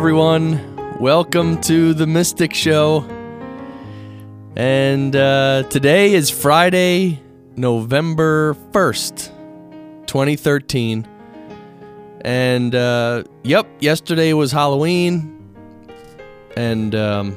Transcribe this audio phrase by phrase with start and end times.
[0.00, 0.98] Everyone.
[0.98, 3.02] Welcome to the Mystic Show.
[4.56, 7.22] And uh, today is Friday,
[7.54, 11.06] November 1st, 2013.
[12.22, 15.54] And uh, yep, yesterday was Halloween.
[16.56, 17.36] And um,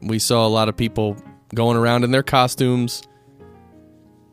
[0.00, 1.14] we saw a lot of people
[1.54, 3.02] going around in their costumes.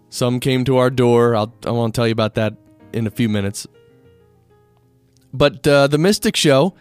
[0.10, 1.36] Some came to our door.
[1.36, 2.54] I'll, I won't tell you about that
[2.94, 3.68] in a few minutes.
[5.34, 6.74] But uh, the Mystic Show,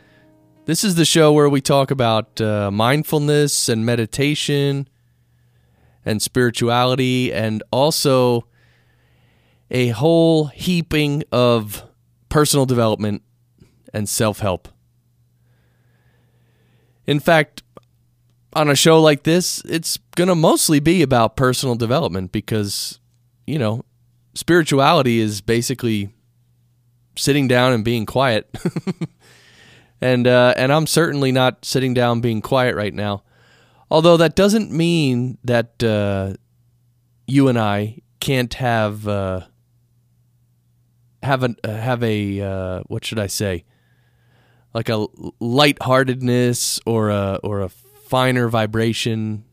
[0.66, 4.88] this is the show where we talk about uh, mindfulness and meditation
[6.04, 8.46] and spirituality and also
[9.70, 11.84] a whole heaping of
[12.28, 13.22] personal development
[13.94, 14.68] and self help.
[17.06, 17.62] In fact,
[18.52, 22.98] on a show like this, it's going to mostly be about personal development because,
[23.46, 23.84] you know,
[24.34, 26.12] spirituality is basically
[27.16, 28.48] sitting down and being quiet.
[30.00, 33.22] and uh, and I'm certainly not sitting down being quiet right now.
[33.90, 36.34] Although that doesn't mean that uh,
[37.26, 39.42] you and I can't have uh,
[41.22, 43.64] have a have a uh, what should I say,
[44.74, 45.06] like a
[45.40, 49.44] lightheartedness or a or a finer vibration.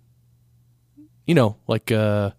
[1.26, 2.32] You know, like a uh,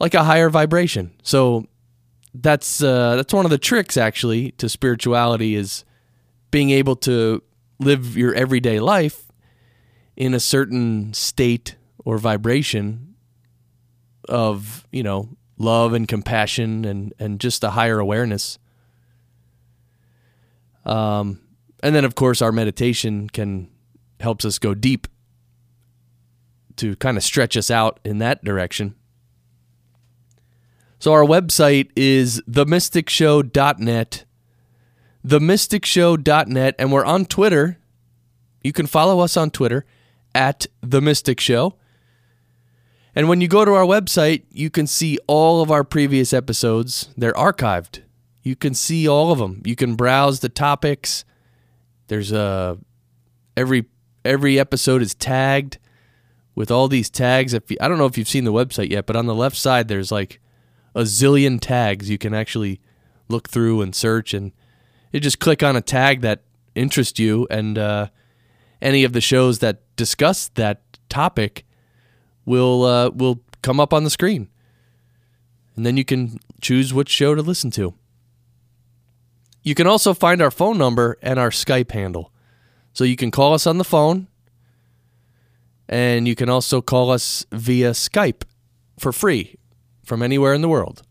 [0.00, 1.12] like a higher vibration.
[1.22, 1.66] So
[2.34, 5.84] that's uh, that's one of the tricks actually to spirituality is
[6.54, 7.42] being able to
[7.80, 9.32] live your everyday life
[10.16, 11.74] in a certain state
[12.04, 13.16] or vibration
[14.28, 15.28] of you know
[15.58, 18.60] love and compassion and and just a higher awareness.
[20.84, 21.40] Um
[21.82, 23.68] and then of course our meditation can
[24.20, 25.08] helps us go deep
[26.76, 28.94] to kind of stretch us out in that direction.
[31.00, 34.24] So our website is themysticshow.net,
[35.26, 37.78] themysticshow.net, and we're on Twitter.
[38.62, 39.84] You can follow us on Twitter
[40.34, 41.74] at The Mystic Show.
[43.14, 47.10] And when you go to our website, you can see all of our previous episodes.
[47.16, 48.02] They're archived.
[48.42, 49.62] You can see all of them.
[49.64, 51.24] You can browse the topics.
[52.08, 52.78] There's a
[53.56, 53.86] every
[54.24, 55.78] every episode is tagged
[56.54, 57.54] with all these tags.
[57.54, 59.56] If you, I don't know if you've seen the website yet, but on the left
[59.56, 60.40] side there's like
[60.94, 62.80] a zillion tags you can actually
[63.28, 64.52] look through and search and
[65.14, 66.42] you just click on a tag that
[66.74, 68.08] interests you and uh,
[68.82, 71.64] any of the shows that discuss that topic
[72.44, 74.48] will uh, will come up on the screen.
[75.76, 77.94] And then you can choose which show to listen to.
[79.62, 82.32] You can also find our phone number and our skype handle.
[82.92, 84.26] So you can call us on the phone
[85.88, 88.42] and you can also call us via skype
[88.98, 89.58] for free
[90.04, 91.02] from anywhere in the world.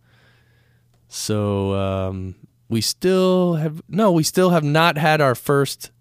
[1.08, 2.36] So um,
[2.70, 5.92] we still have no, we still have not had our first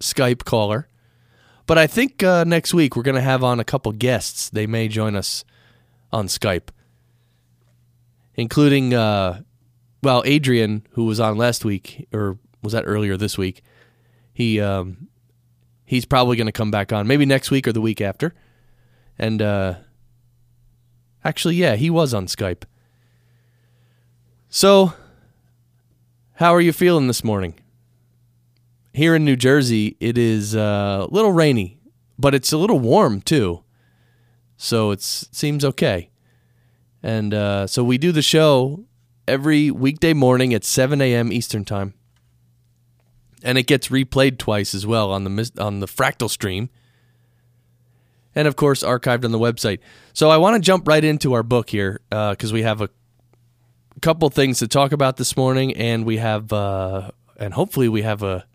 [0.00, 0.88] Skype caller,
[1.66, 4.50] but I think uh, next week we're going to have on a couple guests.
[4.50, 5.44] They may join us
[6.12, 6.68] on Skype,
[8.34, 9.42] including uh,
[10.02, 13.62] well Adrian, who was on last week, or was that earlier this week?
[14.32, 15.08] He um,
[15.84, 18.34] he's probably going to come back on maybe next week or the week after,
[19.18, 19.42] and.
[19.42, 19.74] Uh,
[21.24, 22.62] Actually, yeah, he was on Skype.
[24.48, 24.94] So,
[26.38, 27.54] how are you feeling this morning?
[28.92, 31.80] Here in New Jersey, it is uh, a little rainy,
[32.16, 33.64] but it's a little warm too.
[34.56, 36.10] So it seems okay.
[37.02, 38.84] And uh, so we do the show
[39.26, 41.32] every weekday morning at 7 a.m.
[41.32, 41.94] Eastern Time.
[43.42, 46.70] And it gets replayed twice as well on the on the Fractal stream
[48.36, 49.80] and of course archived on the website.
[50.12, 52.90] So I want to jump right into our book here because uh, we have a
[53.98, 58.22] couple things to talk about this morning, and we have uh, and hopefully we have
[58.22, 58.46] a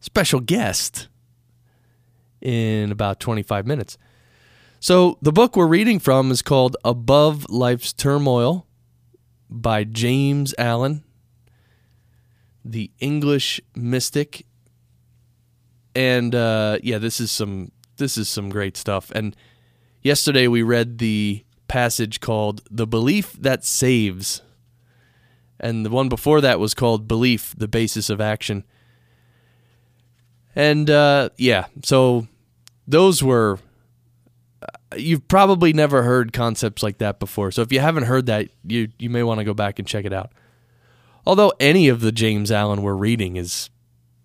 [0.00, 1.08] special guest
[2.40, 3.98] in about 25 minutes.
[4.78, 8.66] So the book we're reading from is called Above Life's Turmoil
[9.50, 11.04] by James Allen,
[12.64, 14.46] the English mystic.
[15.94, 19.10] And uh, yeah, this is some this is some great stuff.
[19.14, 19.36] And
[20.02, 24.42] yesterday we read the passage called The Belief That Saves.
[25.60, 28.64] And the one before that was called Belief, the Basis of Action.
[30.56, 32.26] And uh, yeah, so
[32.88, 33.58] those were.
[34.62, 37.50] Uh, you've probably never heard concepts like that before.
[37.50, 40.04] So if you haven't heard that, you, you may want to go back and check
[40.04, 40.32] it out.
[41.26, 43.70] Although any of the James Allen we're reading is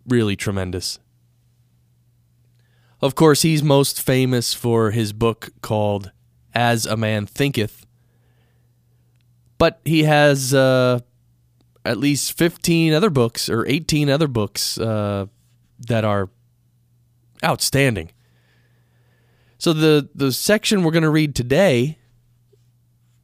[0.08, 1.00] really tremendous.
[3.02, 6.12] Of course, he's most famous for his book called
[6.54, 7.86] As a Man Thinketh.
[9.58, 11.02] But he has uh,
[11.86, 15.28] at least 15 other books or 18 other books uh,
[15.88, 16.30] that are
[17.44, 18.12] outstanding.
[19.58, 21.98] So the the section we're going to read today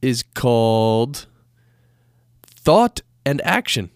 [0.00, 1.26] is called
[2.46, 3.90] Thought and Action.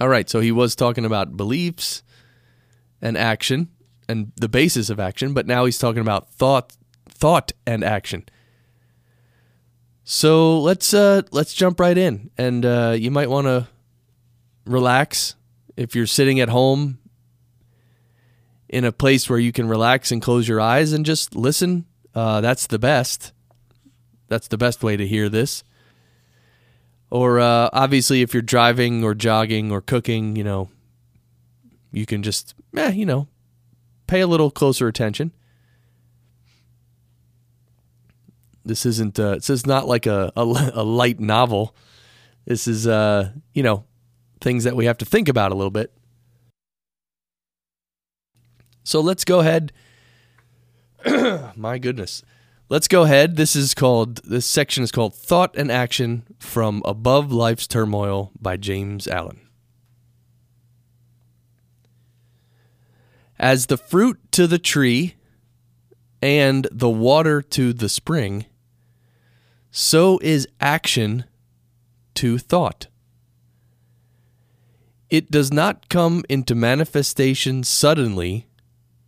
[0.00, 2.02] All right, so he was talking about beliefs
[3.02, 3.68] and action
[4.08, 6.76] and the basis of action, but now he's talking about thought
[7.08, 8.24] thought and action.
[10.04, 13.68] So let's uh let's jump right in and uh you might want to
[14.64, 15.36] relax
[15.76, 16.98] if you're sitting at home
[18.68, 21.84] in a place where you can relax and close your eyes and just listen.
[22.14, 23.32] Uh, that's the best.
[24.28, 25.64] That's the best way to hear this.
[27.10, 30.70] Or uh, obviously, if you're driving or jogging or cooking, you know,
[31.92, 33.26] you can just, eh, you know,
[34.06, 35.32] pay a little closer attention.
[38.70, 39.18] This isn't.
[39.18, 40.42] Uh, this is not like a, a,
[40.74, 41.74] a light novel.
[42.44, 43.82] This is, uh, you know,
[44.40, 45.92] things that we have to think about a little bit.
[48.84, 49.72] So let's go ahead.
[51.56, 52.22] My goodness.
[52.68, 53.34] Let's go ahead.
[53.34, 58.56] This is called, this section is called Thought and Action from Above Life's Turmoil by
[58.56, 59.40] James Allen.
[63.36, 65.16] As the fruit to the tree
[66.22, 68.46] and the water to the spring,
[69.70, 71.24] so is action
[72.14, 72.88] to thought.
[75.08, 78.46] It does not come into manifestation suddenly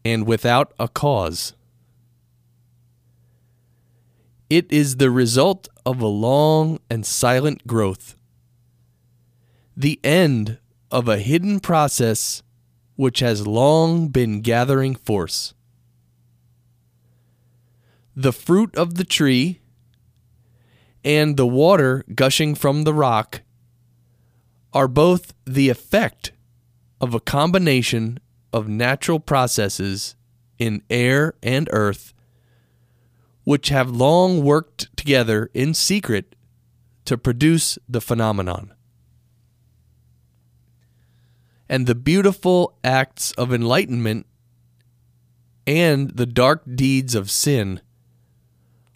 [0.04, 1.54] and without a cause.
[4.50, 8.16] It is the result of a long and silent growth,
[9.76, 10.58] the end
[10.90, 12.42] of a hidden process
[12.96, 15.54] which has long been gathering force.
[18.14, 19.61] The fruit of the tree
[21.04, 23.42] and the water gushing from the rock
[24.72, 26.32] are both the effect
[27.00, 28.18] of a combination
[28.52, 30.14] of natural processes
[30.58, 32.14] in air and earth,
[33.44, 36.36] which have long worked together in secret
[37.04, 38.72] to produce the phenomenon.
[41.68, 44.26] And the beautiful acts of enlightenment
[45.66, 47.80] and the dark deeds of sin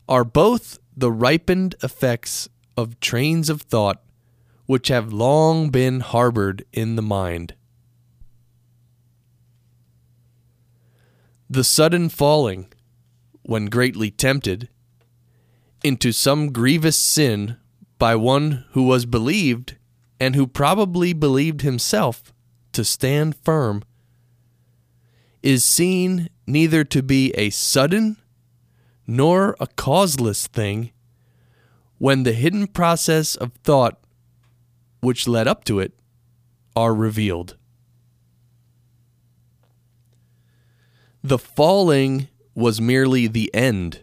[0.09, 4.03] are both the ripened effects of trains of thought
[4.65, 7.55] which have long been harbored in the mind.
[11.49, 12.73] The sudden falling,
[13.43, 14.69] when greatly tempted,
[15.85, 17.57] into some grievous sin
[17.99, 19.77] by one who was believed
[20.19, 22.33] and who probably believed himself
[22.73, 23.85] to stand firm,
[25.43, 28.17] is seen neither to be a sudden
[29.07, 30.91] nor a causeless thing
[31.99, 33.99] when the hidden process of thought
[35.01, 35.93] which led up to it
[36.75, 37.57] are revealed.
[41.23, 44.01] The falling was merely the end,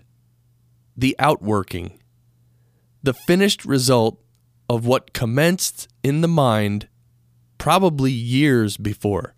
[0.95, 1.99] the outworking,
[3.01, 4.19] the finished result
[4.69, 6.87] of what commenced in the mind
[7.57, 9.35] probably years before.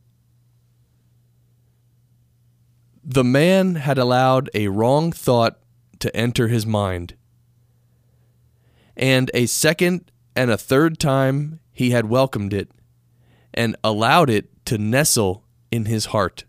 [3.07, 5.59] The man had allowed a wrong thought
[5.99, 7.13] to enter his mind,
[8.97, 12.71] and a second and a third time he had welcomed it
[13.53, 16.45] and allowed it to nestle in his heart.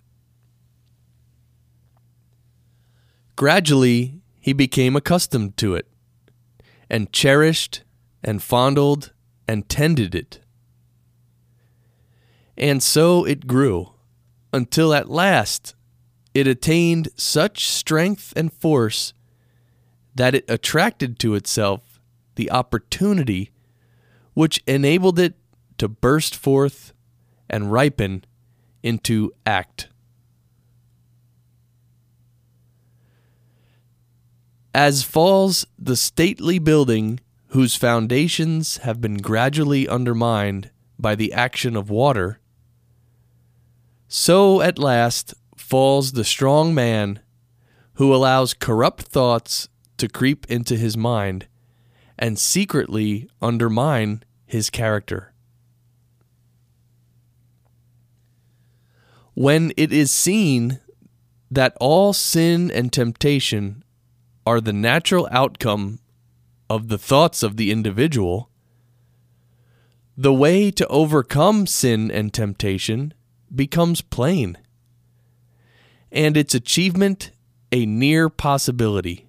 [3.36, 5.86] Gradually, he became accustomed to it,
[6.88, 7.82] and cherished
[8.24, 9.12] and fondled
[9.46, 10.40] and tended it.
[12.56, 13.92] And so it grew,
[14.54, 15.75] until at last
[16.36, 19.14] it attained such strength and force
[20.14, 21.98] that it attracted to itself
[22.34, 23.50] the opportunity
[24.34, 25.34] which enabled it
[25.78, 26.92] to burst forth
[27.48, 28.22] and ripen
[28.82, 29.88] into act.
[34.74, 41.88] As falls the stately building whose foundations have been gradually undermined by the action of
[41.88, 42.40] water,
[44.06, 45.32] so at last
[45.66, 47.18] falls the strong man
[47.94, 51.48] who allows corrupt thoughts to creep into his mind
[52.16, 55.32] and secretly undermine his character.
[59.34, 60.78] When it is seen
[61.50, 63.82] that all sin and temptation
[64.46, 65.98] are the natural outcome
[66.70, 68.50] of the thoughts of the individual,
[70.16, 73.12] the way to overcome sin and temptation
[73.52, 74.56] becomes plain,
[76.10, 77.30] and its achievement
[77.72, 79.26] a near possibility.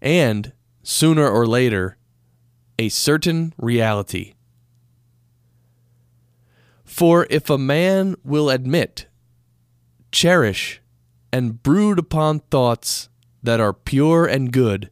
[0.00, 1.96] And, sooner or later,
[2.78, 4.34] a certain reality.
[6.84, 9.06] For if a man will admit,
[10.12, 10.80] cherish,
[11.32, 13.08] and brood upon thoughts
[13.42, 14.90] that are pure and good,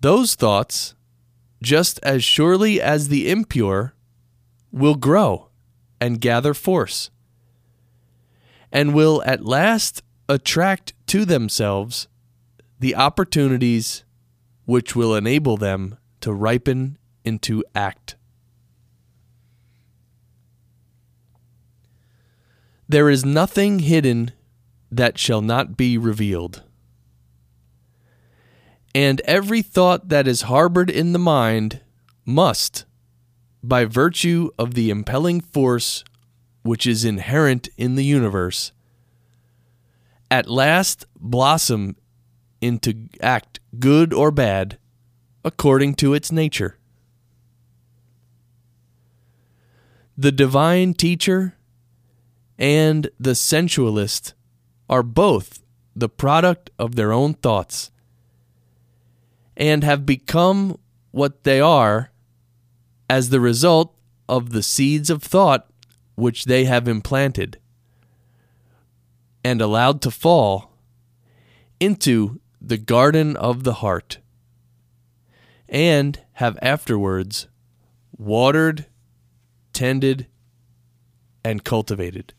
[0.00, 0.94] those thoughts,
[1.62, 3.94] just as surely as the impure,
[4.72, 5.48] will grow
[6.00, 7.10] and gather force,
[8.72, 12.08] and will at last attract to themselves
[12.78, 14.04] the opportunities
[14.64, 18.16] which will enable them to ripen into act.
[22.88, 24.32] There is nothing hidden
[24.90, 26.64] that shall not be revealed.
[28.94, 31.82] And every thought that is harbored in the mind
[32.24, 32.84] must,
[33.62, 36.02] by virtue of the impelling force
[36.62, 38.72] which is inherent in the universe,
[40.30, 41.96] at last blossom
[42.60, 44.78] into act good or bad
[45.44, 46.76] according to its nature.
[50.16, 51.56] The divine teacher
[52.58, 54.34] and the sensualist
[54.88, 55.62] are both
[55.96, 57.90] the product of their own thoughts
[59.56, 60.78] and have become
[61.10, 62.10] what they are
[63.08, 63.96] as the result
[64.28, 65.69] of the seeds of thought
[66.20, 67.58] which they have implanted
[69.42, 70.72] and allowed to fall
[71.80, 74.18] into the garden of the heart,
[75.68, 77.48] and have afterwards
[78.16, 78.84] watered,
[79.72, 80.26] tended,
[81.42, 82.34] and cultivated.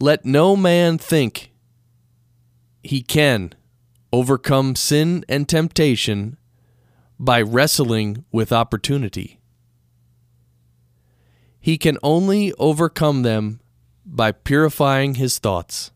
[0.00, 1.52] Let no man think
[2.82, 3.52] he can
[4.12, 6.38] overcome sin and temptation
[7.18, 9.40] by wrestling with opportunity.
[11.64, 13.58] He can only overcome them
[14.04, 15.92] by purifying his thoughts.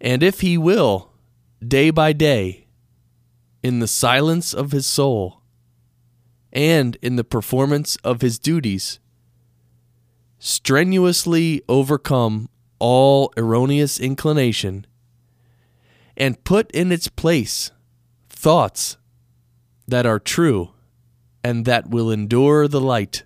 [0.00, 1.10] And if he will,
[1.60, 2.68] day by day,
[3.60, 5.42] in the silence of his soul,
[6.52, 9.00] and in the performance of his duties,
[10.38, 14.86] strenuously overcome all erroneous inclination,
[16.16, 17.72] and put in its place
[18.28, 18.96] thoughts
[19.88, 20.70] that are true
[21.42, 23.24] and that will endure the light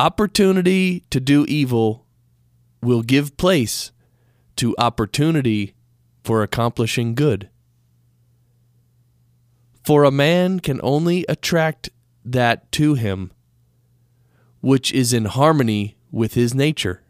[0.00, 2.06] Opportunity to do evil
[2.82, 3.92] will give place
[4.56, 5.74] to opportunity
[6.24, 7.50] for accomplishing good.
[9.84, 11.90] For a man can only attract
[12.24, 13.30] that to him
[14.62, 17.02] which is in harmony with his nature.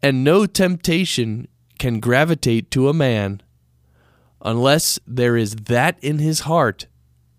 [0.00, 1.48] And no temptation
[1.80, 3.42] can gravitate to a man
[4.40, 6.86] unless there is that in his heart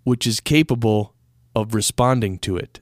[0.03, 1.15] which is capable
[1.55, 2.81] of responding to it.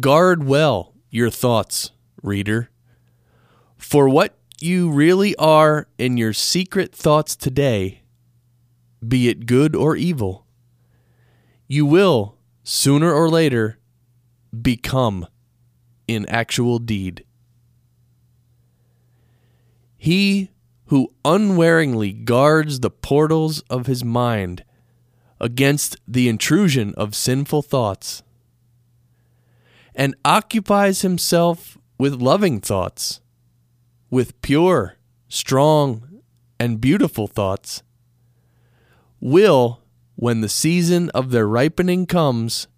[0.00, 1.90] Guard well your thoughts,
[2.22, 2.70] reader.
[3.76, 8.00] For what you really are in your secret thoughts today,
[9.06, 10.46] be it good or evil,
[11.68, 13.78] you will, sooner or later,
[14.62, 15.26] become
[16.08, 17.24] in actual deed.
[19.98, 20.50] He
[20.86, 24.64] who unwaringly guards the portals of his mind
[25.38, 28.22] against the intrusion of sinful thoughts
[29.94, 33.20] and occupies himself with loving thoughts,
[34.10, 34.96] with pure,
[35.28, 36.22] strong,
[36.58, 37.82] and beautiful thoughts,
[39.20, 39.82] will,
[40.16, 42.68] when the season of their ripening comes,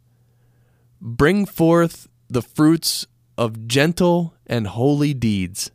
[1.00, 3.06] bring forth the fruits
[3.36, 5.70] of gentle and holy deeds.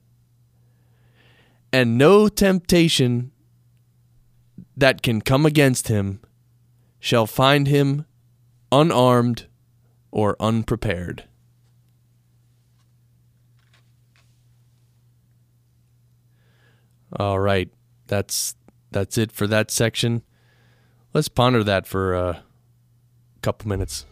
[1.72, 3.31] And no temptation
[4.75, 6.22] that can come against him
[7.00, 8.05] shall find him
[8.72, 9.46] unarmed
[10.12, 11.25] or unprepared.
[17.18, 17.70] All right.
[18.08, 18.56] That's
[18.92, 20.24] that's it for that section.
[21.13, 22.44] Let's ponder that for a
[23.42, 24.06] couple minutes.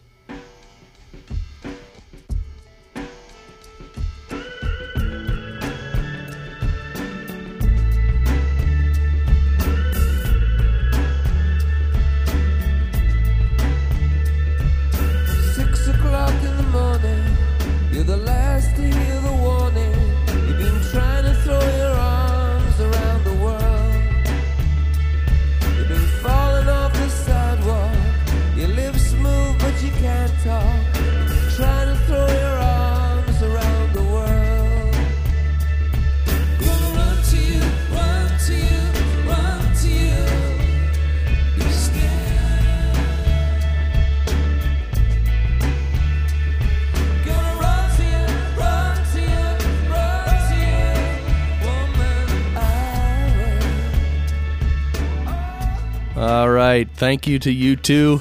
[56.98, 58.20] Thank you to you too.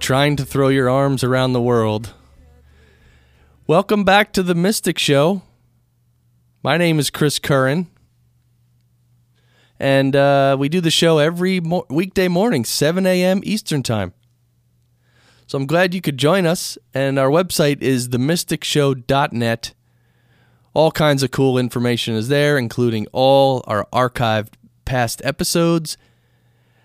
[0.00, 2.12] Trying to throw your arms around the world.
[3.68, 5.42] Welcome back to the Mystic Show.
[6.64, 7.86] My name is Chris Curran.
[9.78, 13.40] And uh, we do the show every mo- weekday morning, 7 a.m.
[13.44, 14.14] Eastern Time.
[15.46, 16.76] So I'm glad you could join us.
[16.92, 19.74] And our website is themysticshow.net.
[20.74, 24.54] All kinds of cool information is there, including all our archived
[24.84, 25.96] past episodes,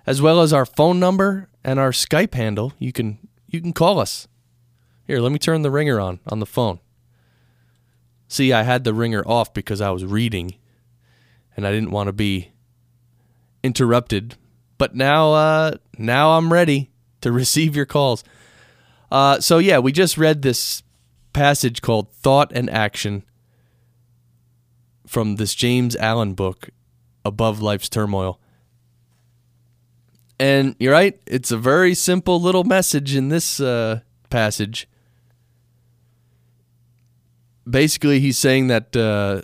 [0.05, 2.73] as well as our phone number and our Skype handle.
[2.79, 4.27] You can you can call us.
[5.05, 6.79] Here, let me turn the ringer on on the phone.
[8.27, 10.55] See, I had the ringer off because I was reading
[11.55, 12.51] and I didn't want to be
[13.63, 14.35] interrupted.
[14.77, 16.91] But now uh now I'm ready
[17.21, 18.23] to receive your calls.
[19.11, 20.83] Uh so yeah, we just read this
[21.31, 23.23] passage called Thought and Action
[25.07, 26.69] from this James Allen book,
[27.23, 28.39] Above Life's Turmoil.
[30.39, 34.87] And you're right, it's a very simple little message in this uh, passage.
[37.69, 39.43] Basically he's saying that uh,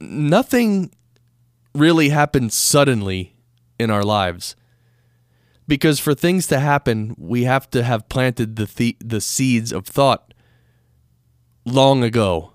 [0.00, 0.90] nothing
[1.74, 3.36] really happens suddenly
[3.78, 4.56] in our lives.
[5.66, 9.86] Because for things to happen we have to have planted the th- the seeds of
[9.86, 10.32] thought
[11.64, 12.52] long ago.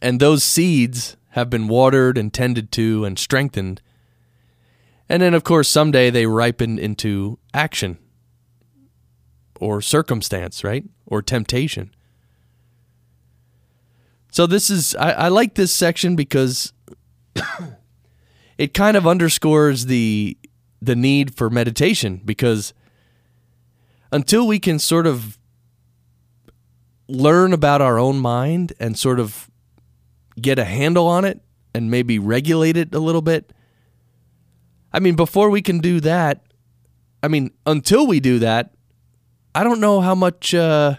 [0.00, 3.82] And those seeds have been watered and tended to and strengthened
[5.08, 7.98] and then of course someday they ripen into action
[9.60, 11.94] or circumstance right or temptation
[14.30, 16.72] so this is I, I like this section because
[18.58, 20.36] it kind of underscores the
[20.82, 22.74] the need for meditation because
[24.12, 25.38] until we can sort of
[27.08, 29.50] learn about our own mind and sort of
[30.40, 31.40] get a handle on it
[31.74, 33.52] and maybe regulate it a little bit.
[34.92, 36.42] I mean, before we can do that,
[37.22, 38.74] I mean, until we do that,
[39.54, 40.96] I don't know how much uh,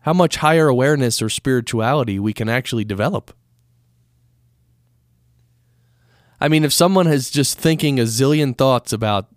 [0.00, 3.32] how much higher awareness or spirituality we can actually develop.
[6.40, 9.28] I mean, if someone is just thinking a zillion thoughts about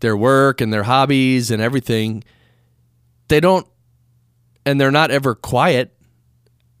[0.00, 2.22] their work and their hobbies and everything,
[3.28, 3.66] they don't,
[4.64, 5.96] and they're not ever quiet,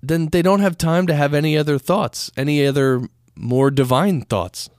[0.00, 4.70] then they don't have time to have any other thoughts, any other more divine thoughts.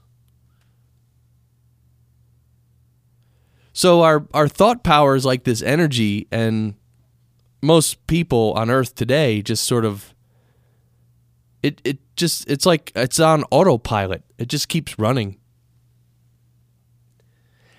[3.80, 6.74] So our our thought power is like this energy and
[7.62, 10.14] most people on earth today just sort of
[11.62, 14.22] it it just it's like it's on autopilot.
[14.36, 15.38] It just keeps running.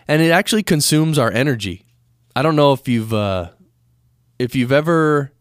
[0.08, 1.86] And it actually consumes our energy.
[2.36, 3.52] I don't know if you've uh
[4.40, 5.32] if you've ever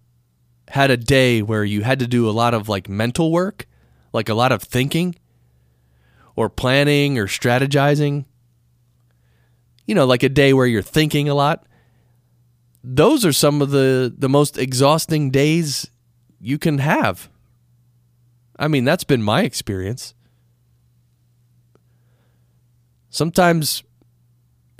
[0.68, 3.66] had a day where you had to do a lot of like mental work,
[4.12, 5.14] like a lot of thinking
[6.36, 8.26] or planning or strategizing.
[9.90, 11.66] You know, like a day where you're thinking a lot
[12.82, 15.90] those are some of the the most exhausting days
[16.40, 17.28] you can have.
[18.58, 20.14] I mean, that's been my experience.
[23.08, 23.82] Sometimes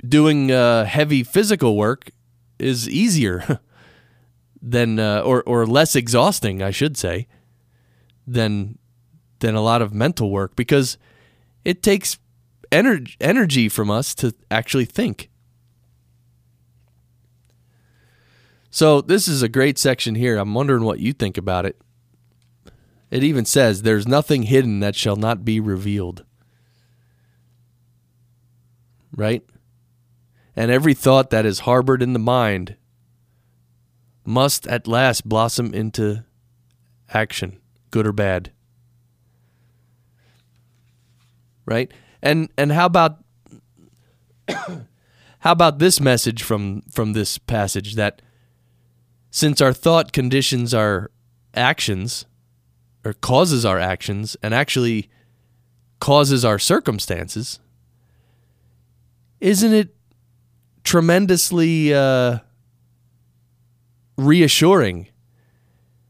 [0.07, 2.11] doing uh, heavy physical work
[2.57, 3.59] is easier
[4.61, 7.27] than uh, or or less exhausting, I should say,
[8.25, 8.77] than
[9.39, 10.97] than a lot of mental work because
[11.65, 12.17] it takes
[12.71, 15.29] ener- energy from us to actually think.
[18.69, 20.37] So this is a great section here.
[20.37, 21.79] I'm wondering what you think about it.
[23.11, 26.23] It even says, There's nothing hidden that shall not be revealed.
[29.13, 29.43] Right?
[30.55, 32.77] And every thought that is harbored in the mind
[34.23, 36.23] must at last blossom into
[37.13, 38.51] action, good or bad.
[41.65, 41.91] Right?
[42.21, 43.23] And and how about
[44.47, 48.21] how about this message from from this passage that
[49.31, 51.09] since our thought conditions our
[51.53, 52.25] actions
[53.03, 55.09] or causes our actions and actually
[55.99, 57.59] causes our circumstances,
[59.39, 59.95] isn't it
[60.83, 62.39] tremendously uh,
[64.17, 65.07] reassuring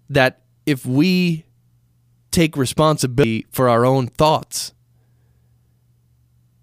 [0.10, 1.46] that if we
[2.32, 4.74] take responsibility for our own thoughts,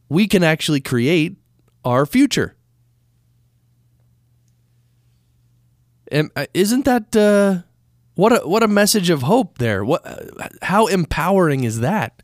[0.09, 1.37] we can actually create
[1.85, 2.57] our future?
[6.11, 7.63] Uh, isn't that uh,
[8.15, 9.85] what a what a message of hope there?
[9.85, 10.03] What
[10.63, 12.23] how empowering is that?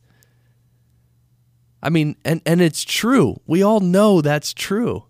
[1.83, 3.37] I mean, and and it's true.
[3.47, 5.05] We all know that's true.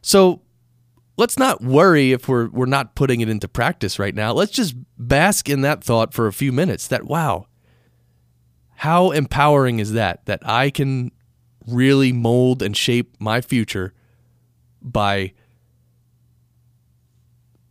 [0.00, 0.42] So
[1.16, 4.32] let's not worry if we're we're not putting it into practice right now.
[4.32, 6.86] Let's just bask in that thought for a few minutes.
[6.86, 7.46] That wow.
[8.76, 11.10] How empowering is that that I can
[11.66, 13.92] really mold and shape my future
[14.82, 15.32] by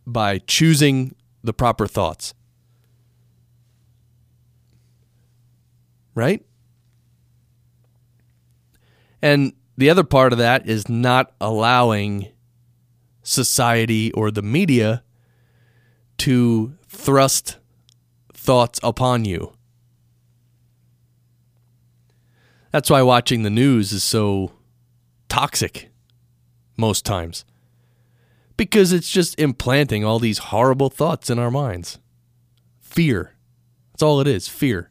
[0.06, 2.34] by choosing the proper thoughts.
[6.14, 6.44] Right?
[9.20, 12.28] And the other part of that is not allowing
[13.22, 15.02] society or the media
[16.18, 17.56] to thrust
[18.32, 19.55] thoughts upon you.
[22.76, 24.52] That's why watching the news is so
[25.30, 25.88] toxic
[26.76, 27.46] most times.
[28.58, 31.98] Because it's just implanting all these horrible thoughts in our minds.
[32.78, 33.34] Fear.
[33.92, 34.90] That's all it is fear.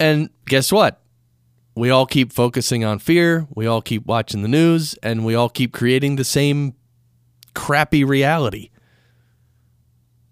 [0.00, 1.00] And guess what?
[1.76, 3.46] We all keep focusing on fear.
[3.54, 4.96] We all keep watching the news.
[5.00, 6.74] And we all keep creating the same
[7.54, 8.70] crappy reality.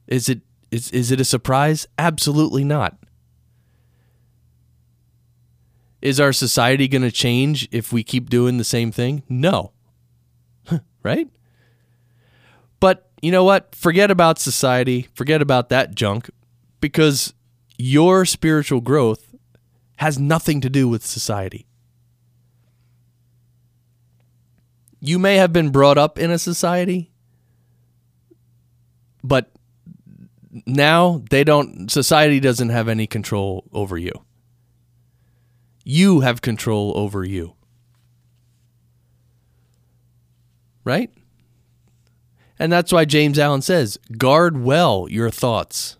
[0.08, 0.40] Is it
[0.72, 1.87] is, is it a surprise?
[1.96, 2.98] Absolutely not.
[6.00, 9.24] Is our society going to change if we keep doing the same thing?
[9.28, 9.72] No.
[11.02, 11.28] right?
[12.80, 13.74] But you know what?
[13.74, 16.30] Forget about society, forget about that junk,
[16.80, 17.34] because
[17.76, 19.34] your spiritual growth
[19.96, 21.66] has nothing to do with society.
[25.00, 27.11] You may have been brought up in a society,
[29.22, 29.50] but
[30.66, 34.12] now they don't, society doesn't have any control over you.
[35.90, 37.55] You have control over you.
[40.85, 41.11] Right?
[42.59, 45.96] And that's why James Allen says, guard well your thoughts.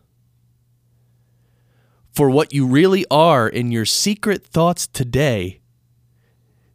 [2.13, 5.63] For what you really are in your secret thoughts today,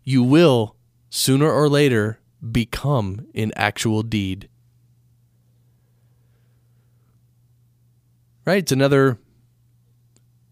[0.04, 0.76] you will,
[1.12, 2.20] sooner or later,
[2.52, 4.50] become in actual deed.
[8.44, 8.64] Right?
[8.64, 9.20] It's another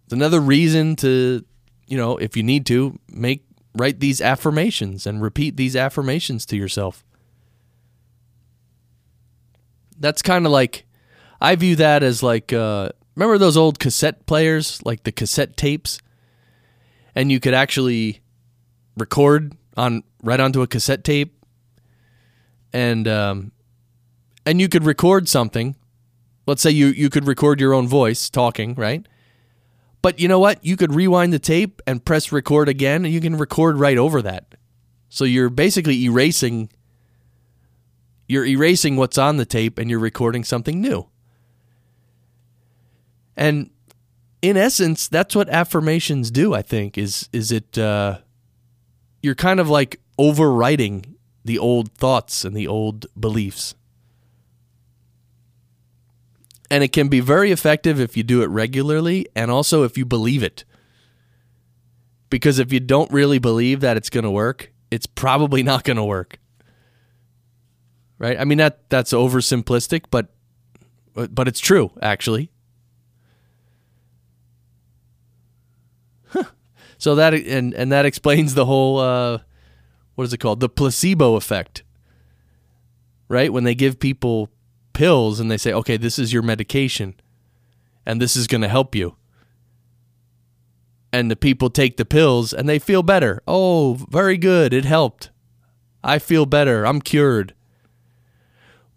[0.04, 1.44] it's another reason to,
[1.92, 6.58] you know, if you need to, make write these affirmations and repeat these affirmations to
[6.58, 7.06] yourself
[10.02, 10.86] that's kind of like
[11.40, 16.00] I view that as like uh, remember those old cassette players, like the cassette tapes,
[17.16, 18.22] and you could actually
[18.98, 21.46] record on right onto a cassette tape,
[22.74, 23.52] and um,
[24.46, 25.76] and you could record something.
[26.48, 29.08] Let's say you you could record your own voice talking, right?
[30.02, 30.64] But you know what?
[30.66, 34.22] You could rewind the tape and press record again, and you can record right over
[34.22, 34.56] that.
[35.10, 36.70] So you're basically erasing
[38.32, 41.06] you're erasing what's on the tape and you're recording something new.
[43.36, 43.72] And
[44.42, 48.20] in essence, that's what affirmations do, I think, is is it uh,
[49.22, 53.76] you're kind of like overwriting the old thoughts and the old beliefs.
[56.72, 60.06] And it can be very effective if you do it regularly and also if you
[60.06, 60.64] believe it.
[62.30, 65.98] Because if you don't really believe that it's going to work, it's probably not going
[65.98, 66.40] to work
[68.22, 68.40] right?
[68.40, 70.28] I mean that that's oversimplistic, but
[71.14, 72.52] but it's true actually.
[77.00, 79.40] So that and and that explains the whole uh,
[80.14, 80.60] what is it called?
[80.60, 81.82] The placebo effect.
[83.28, 83.52] Right?
[83.52, 84.50] When they give people
[84.94, 87.16] pills and they say, "Okay, this is your medication
[88.06, 89.16] and this is going to help you."
[91.14, 93.42] And the people take the pills and they feel better.
[93.48, 94.74] Oh, very good.
[94.74, 95.30] It helped.
[96.04, 96.86] I feel better.
[96.86, 97.54] I'm cured.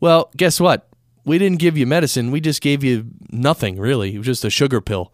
[0.00, 0.88] Well, guess what?
[1.24, 2.30] We didn't give you medicine.
[2.30, 4.14] We just gave you nothing, really.
[4.14, 5.12] It was just a sugar pill.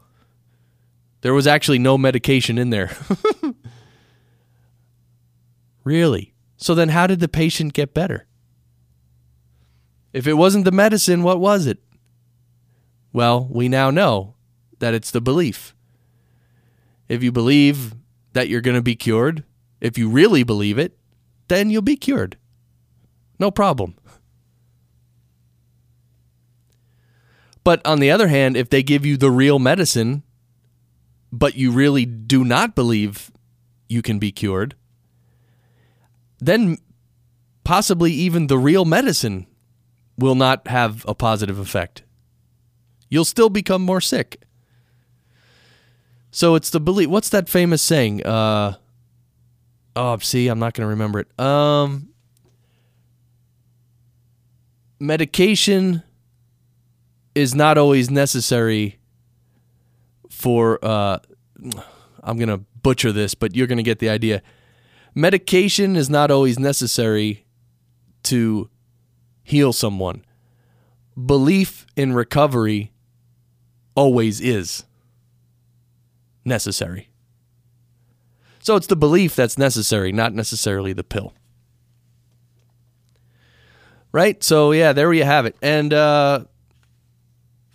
[1.23, 2.97] There was actually no medication in there.
[5.85, 6.35] really?
[6.57, 8.27] So then, how did the patient get better?
[10.13, 11.79] If it wasn't the medicine, what was it?
[13.13, 14.35] Well, we now know
[14.79, 15.75] that it's the belief.
[17.09, 17.95] If you believe
[18.33, 19.45] that you're going to be cured,
[19.81, 20.97] if you really believe it,
[21.49, 22.37] then you'll be cured.
[23.39, 23.97] No problem.
[27.65, 30.23] But on the other hand, if they give you the real medicine,
[31.33, 33.31] but you really do not believe
[33.89, 34.75] you can be cured,
[36.39, 36.79] then
[37.65, 39.47] possibly even the real medicine
[40.21, 42.03] will not have a positive effect.
[43.09, 44.43] You'll still become more sick.
[46.31, 47.09] So it's the belief.
[47.09, 48.25] What's that famous saying?
[48.25, 48.77] Uh,
[49.97, 51.41] oh, see, I'm not going to remember it.
[51.41, 52.11] Um,
[55.01, 56.05] medication
[57.35, 58.99] is not always necessary
[60.29, 61.19] for uh,
[62.23, 64.43] I'm going to butcher this, but you're going to get the idea.
[65.15, 67.45] Medication is not always necessary
[68.25, 68.71] to
[69.51, 70.25] heal someone.
[71.27, 72.93] Belief in recovery
[73.95, 74.85] always is
[76.45, 77.09] necessary.
[78.61, 81.35] So it's the belief that's necessary, not necessarily the pill.
[84.13, 84.43] Right?
[84.43, 85.57] So yeah, there you have it.
[85.61, 86.45] And uh,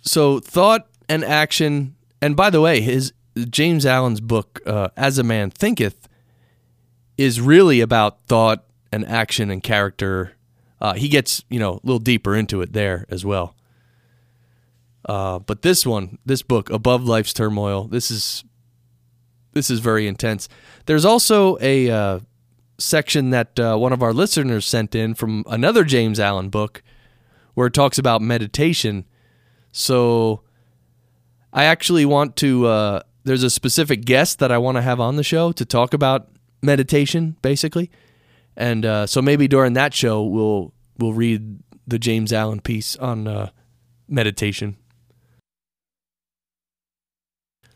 [0.00, 1.96] so thought and action.
[2.22, 3.12] And by the way, his
[3.50, 6.08] James Allen's book, uh, As a Man Thinketh,
[7.18, 10.35] is really about thought and action and character.
[10.80, 13.54] Uh, he gets you know a little deeper into it there as well.
[15.06, 18.44] Uh, but this one, this book, Above Life's Turmoil, this is
[19.52, 20.48] this is very intense.
[20.86, 22.20] There's also a uh,
[22.78, 26.82] section that uh, one of our listeners sent in from another James Allen book
[27.54, 29.06] where it talks about meditation.
[29.72, 30.42] So
[31.52, 32.66] I actually want to.
[32.66, 35.94] Uh, there's a specific guest that I want to have on the show to talk
[35.94, 36.28] about
[36.62, 37.90] meditation, basically,
[38.56, 43.28] and uh, so maybe during that show we'll we'll read the James Allen piece on
[43.28, 43.50] uh,
[44.08, 44.76] meditation.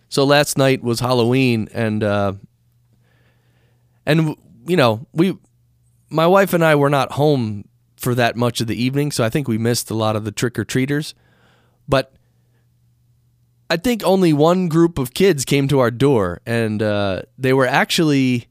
[0.08, 2.32] So last night was Halloween, and uh,
[4.04, 5.38] and you know we,
[6.10, 9.28] my wife and I were not home for that much of the evening, so I
[9.28, 11.14] think we missed a lot of the trick or treaters.
[11.86, 12.12] But
[13.68, 17.66] I think only one group of kids came to our door, and uh, they were
[17.66, 18.48] actually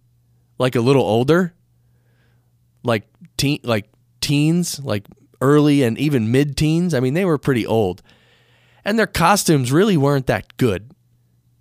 [0.58, 1.54] like a little older,
[2.84, 3.90] like teen, like
[4.22, 5.06] teens, like
[5.42, 6.94] early and even mid teens.
[6.94, 8.02] I mean, they were pretty old,
[8.86, 10.92] and their costumes really weren't that good.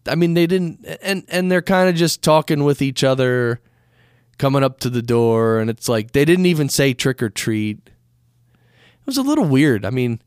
[0.07, 3.61] I mean, they didn't, and and they're kind of just talking with each other,
[4.39, 7.79] coming up to the door, and it's like they didn't even say trick or treat.
[7.87, 9.85] It was a little weird.
[9.85, 10.21] I mean,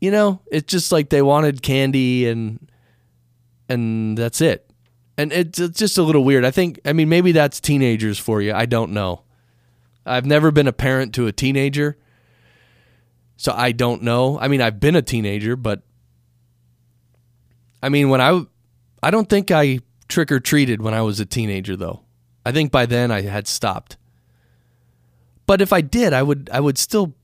[0.00, 2.70] you know, it's just like they wanted candy and
[3.68, 4.64] and that's it.
[5.16, 6.44] And it's, it's just a little weird.
[6.44, 6.80] I think.
[6.84, 8.52] I mean, maybe that's teenagers for you.
[8.52, 9.22] I don't know.
[10.08, 11.96] I've never been a parent to a teenager,
[13.36, 14.38] so I don't know.
[14.38, 15.82] I mean, I've been a teenager, but
[17.82, 18.42] I mean, when I
[19.02, 22.02] I don't think I trick or treated when I was a teenager though.
[22.44, 23.96] I think by then I had stopped.
[25.46, 27.14] But if I did, I would I would still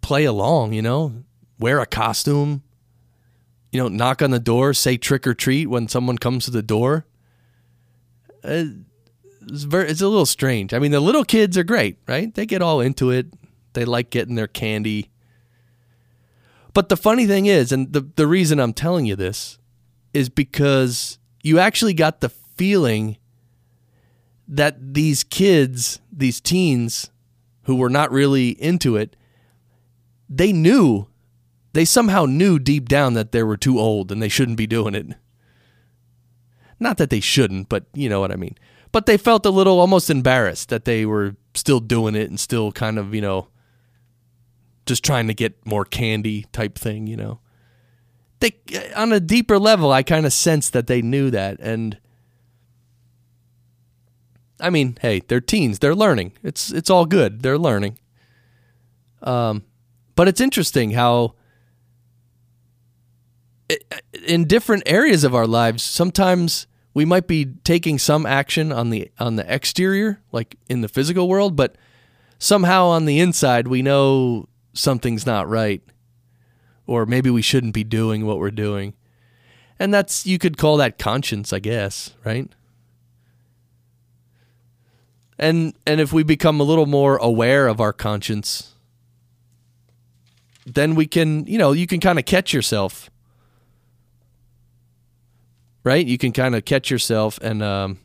[0.00, 1.24] play along, you know,
[1.58, 2.62] wear a costume,
[3.70, 6.62] you know, knock on the door, say trick or treat when someone comes to the
[6.62, 7.06] door.
[8.44, 8.64] Uh,
[9.48, 10.74] it's, very, it's a little strange.
[10.74, 12.32] I mean, the little kids are great, right?
[12.34, 13.26] They get all into it.
[13.72, 15.10] They like getting their candy.
[16.74, 19.58] But the funny thing is, and the, the reason I'm telling you this
[20.14, 23.18] is because you actually got the feeling
[24.48, 27.10] that these kids, these teens
[27.62, 29.16] who were not really into it,
[30.28, 31.06] they knew,
[31.72, 34.94] they somehow knew deep down that they were too old and they shouldn't be doing
[34.94, 35.06] it.
[36.80, 38.56] Not that they shouldn't, but you know what I mean.
[38.92, 42.72] But they felt a little almost embarrassed that they were still doing it and still
[42.72, 43.48] kind of, you know,
[44.84, 47.40] just trying to get more candy type thing, you know
[48.42, 48.52] they
[48.94, 51.96] on a deeper level, I kind of sense that they knew that, and
[54.60, 56.32] I mean, hey, they're teens, they're learning.
[56.42, 57.42] It's it's all good.
[57.42, 57.98] They're learning.
[59.22, 59.64] Um,
[60.14, 61.34] but it's interesting how
[64.26, 69.10] in different areas of our lives, sometimes we might be taking some action on the
[69.18, 71.76] on the exterior, like in the physical world, but
[72.38, 75.82] somehow on the inside we know something's not right
[76.86, 78.94] or maybe we shouldn't be doing what we're doing.
[79.78, 82.48] And that's, you could call that conscience, I guess, right?
[85.38, 88.74] And, and if we become a little more aware of our conscience,
[90.66, 93.10] then we can, you know, you can kind of catch yourself,
[95.84, 96.06] right?
[96.06, 97.98] You can kind of catch yourself and, um,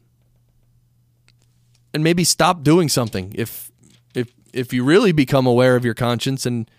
[1.93, 3.71] and maybe stop doing something if,
[4.13, 6.69] if, if you really become aware of your conscience and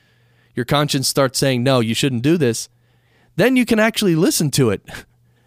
[0.54, 2.68] your conscience starts saying, no, you shouldn't do this,
[3.36, 4.82] then you can actually listen to it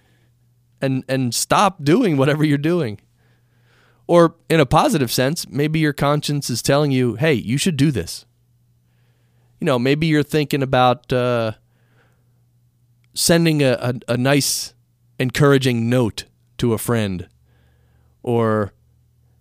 [0.81, 2.99] and, and stop doing whatever you're doing.
[4.07, 7.91] Or in a positive sense, maybe your conscience is telling you, hey, you should do
[7.91, 8.25] this.
[9.59, 11.53] You know, maybe you're thinking about uh,
[13.13, 14.73] sending a, a, a nice,
[15.21, 16.25] encouraging note
[16.57, 17.27] to a friend.
[18.23, 18.73] Or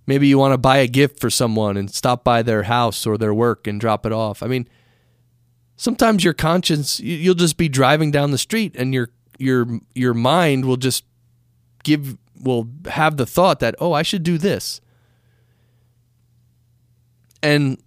[0.07, 3.19] maybe you want to buy a gift for someone and stop by their house or
[3.19, 4.43] their work and drop it off.
[4.43, 4.69] I mean,
[5.81, 10.67] sometimes your conscience you'll just be driving down the street and your your your mind
[10.67, 11.05] will just
[11.83, 14.83] give will have the thought that oh I should do this
[17.43, 17.83] and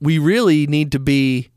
[0.00, 1.50] we really need to be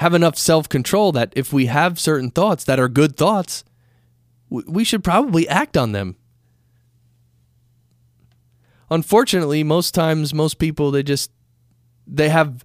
[0.00, 3.64] have enough self-control that if we have certain thoughts that are good thoughts
[4.48, 6.16] we should probably act on them
[8.90, 11.30] unfortunately most times most people they just
[12.06, 12.64] they have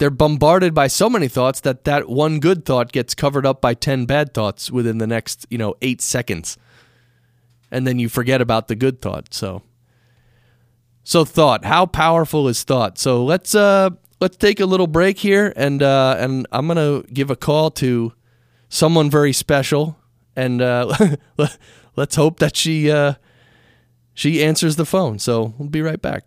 [0.00, 3.74] they're bombarded by so many thoughts that that one good thought gets covered up by
[3.74, 6.56] 10 bad thoughts within the next, you know, 8 seconds.
[7.70, 9.32] and then you forget about the good thought.
[9.32, 9.62] So,
[11.04, 11.64] so thought.
[11.66, 12.98] How powerful is thought?
[12.98, 17.30] So let's uh let's take a little break here, and uh, and I'm gonna give
[17.30, 18.12] a call to
[18.68, 19.98] someone very special,
[20.36, 21.16] and uh,
[21.96, 23.14] let's hope that she uh,
[24.14, 25.18] she answers the phone.
[25.18, 26.24] So we'll be right back.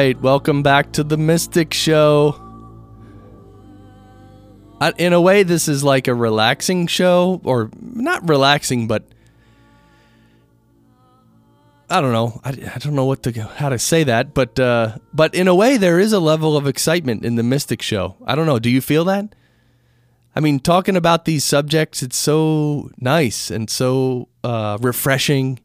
[0.00, 2.34] Right, welcome back to the Mystic Show.
[4.80, 9.04] Uh, in a way, this is like a relaxing show, or not relaxing, but
[11.90, 12.40] I don't know.
[12.42, 15.54] I, I don't know what to how to say that, but uh, but in a
[15.54, 18.16] way, there is a level of excitement in the Mystic Show.
[18.24, 18.58] I don't know.
[18.58, 19.34] Do you feel that?
[20.34, 25.60] I mean, talking about these subjects, it's so nice and so uh, refreshing,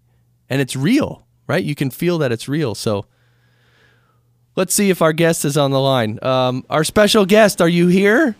[0.49, 1.63] and it's real, right?
[1.63, 2.75] You can feel that it's real.
[2.75, 3.05] So
[4.57, 6.17] Let's see if our guest is on the line.
[6.21, 8.37] Um, our special guest, are you here?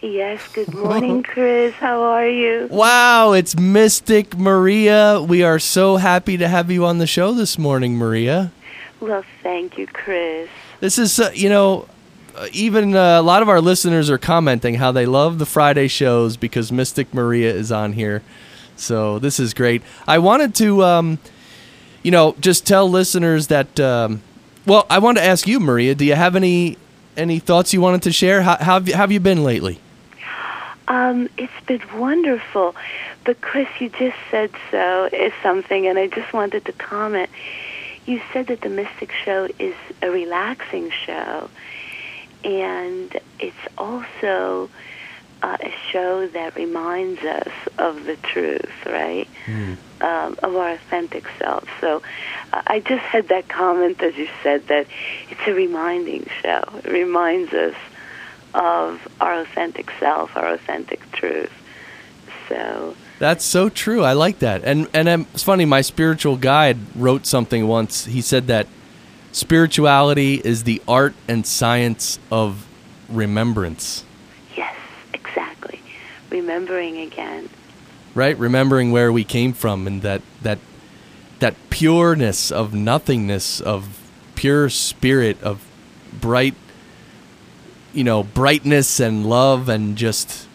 [0.00, 1.74] Yes, good morning, Chris.
[1.74, 2.68] How are you?
[2.70, 5.20] Wow, it's Mystic Maria.
[5.20, 8.50] We are so happy to have you on the show this morning, Maria.
[8.98, 10.48] Well, thank you, Chris.
[10.80, 11.86] This is, uh, you know,
[12.34, 15.88] uh, even uh, a lot of our listeners are commenting how they love the Friday
[15.88, 18.22] shows because Mystic Maria is on here.
[18.76, 19.82] So this is great.
[20.08, 21.18] I wanted to, um,
[22.02, 23.78] you know, just tell listeners that.
[23.78, 24.22] Um,
[24.66, 25.94] well, I wanted to ask you, Maria.
[25.94, 26.76] Do you have any
[27.16, 28.42] any thoughts you wanted to share?
[28.42, 29.80] How, how have, you, been lately?
[30.88, 32.74] Um, it's been wonderful.
[33.24, 37.30] But Chris, you just said so is something, and I just wanted to comment.
[38.04, 41.48] You said that the Mystic Show is a relaxing show,
[42.44, 44.68] and it's also
[45.42, 49.28] uh, a show that reminds us of the truth, right?
[49.46, 49.76] Mm.
[50.00, 51.68] Um, of our authentic self.
[51.80, 52.02] So
[52.52, 54.86] uh, I just had that comment as you said that
[55.30, 56.62] it's a reminding show.
[56.84, 57.74] It reminds us
[58.54, 61.52] of our authentic self, our authentic truth.
[62.48, 64.02] So that's so true.
[64.02, 64.64] I like that.
[64.64, 65.64] And and um, it's funny.
[65.64, 68.04] My spiritual guide wrote something once.
[68.06, 68.66] He said that
[69.32, 72.66] spirituality is the art and science of
[73.08, 74.04] remembrance.
[76.30, 77.48] Remembering again.
[78.14, 78.38] Right?
[78.38, 80.58] Remembering where we came from and that that
[81.38, 84.00] that pureness of nothingness of
[84.34, 85.66] pure spirit of
[86.18, 86.54] bright
[87.92, 90.46] you know brightness and love and just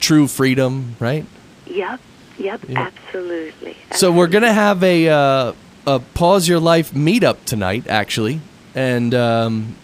[0.00, 1.26] true freedom right?
[1.66, 2.00] Yep
[2.38, 2.78] yep yeah.
[2.80, 5.52] absolutely, absolutely, so we're gonna have a uh,
[5.86, 8.40] a pause your life meetup tonight actually.
[8.74, 9.76] And um,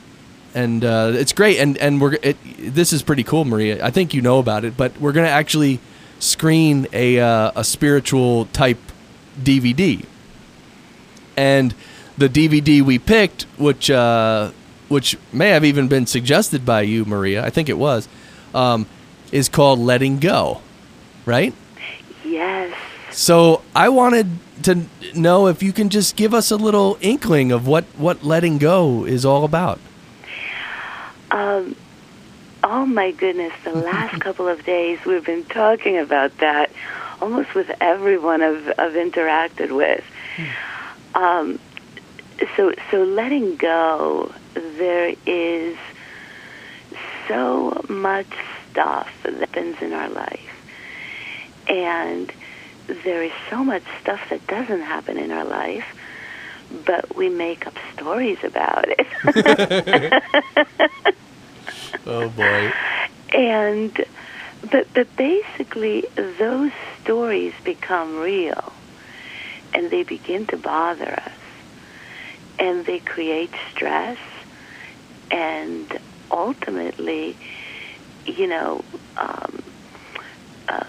[0.54, 4.14] and uh, it's great and and we're it, this is pretty cool maria i think
[4.14, 5.78] you know about it but we're gonna actually
[6.18, 8.78] screen a uh, a spiritual type
[9.42, 10.04] DVD,
[11.36, 11.74] and
[12.16, 14.50] the DVD we picked, which uh,
[14.88, 18.08] which may have even been suggested by you, Maria, I think it was,
[18.54, 18.86] um,
[19.32, 20.60] is called "Letting Go,"
[21.24, 21.54] right?
[22.24, 22.74] Yes.
[23.10, 24.28] So I wanted
[24.64, 28.58] to know if you can just give us a little inkling of what what letting
[28.58, 29.78] go is all about.
[31.38, 31.76] Um,
[32.64, 36.70] Oh my goodness, the last couple of days we've been talking about that
[37.20, 40.04] almost with everyone I've, I've interacted with.
[41.14, 41.58] Um,
[42.56, 45.76] so, so letting go, there is
[47.26, 48.26] so much
[48.70, 50.40] stuff that happens in our life.
[51.68, 52.32] And
[53.04, 55.86] there is so much stuff that doesn't happen in our life,
[56.84, 59.06] but we make up stories about it.
[62.06, 62.72] oh boy.
[63.32, 63.92] And
[64.62, 66.72] but but basically those
[67.02, 68.72] stories become real
[69.74, 71.32] and they begin to bother us
[72.58, 74.18] and they create stress
[75.30, 75.86] and
[76.30, 77.36] ultimately
[78.26, 78.84] you know
[79.16, 79.62] um,
[80.68, 80.80] uh,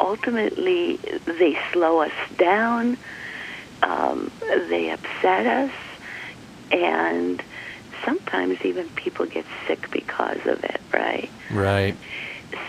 [0.00, 2.96] ultimately they slow us down
[3.82, 4.30] um,
[4.68, 5.72] they upset us
[6.72, 7.42] and
[8.04, 11.30] sometimes even people get sick because of it, right?
[11.50, 11.96] Right.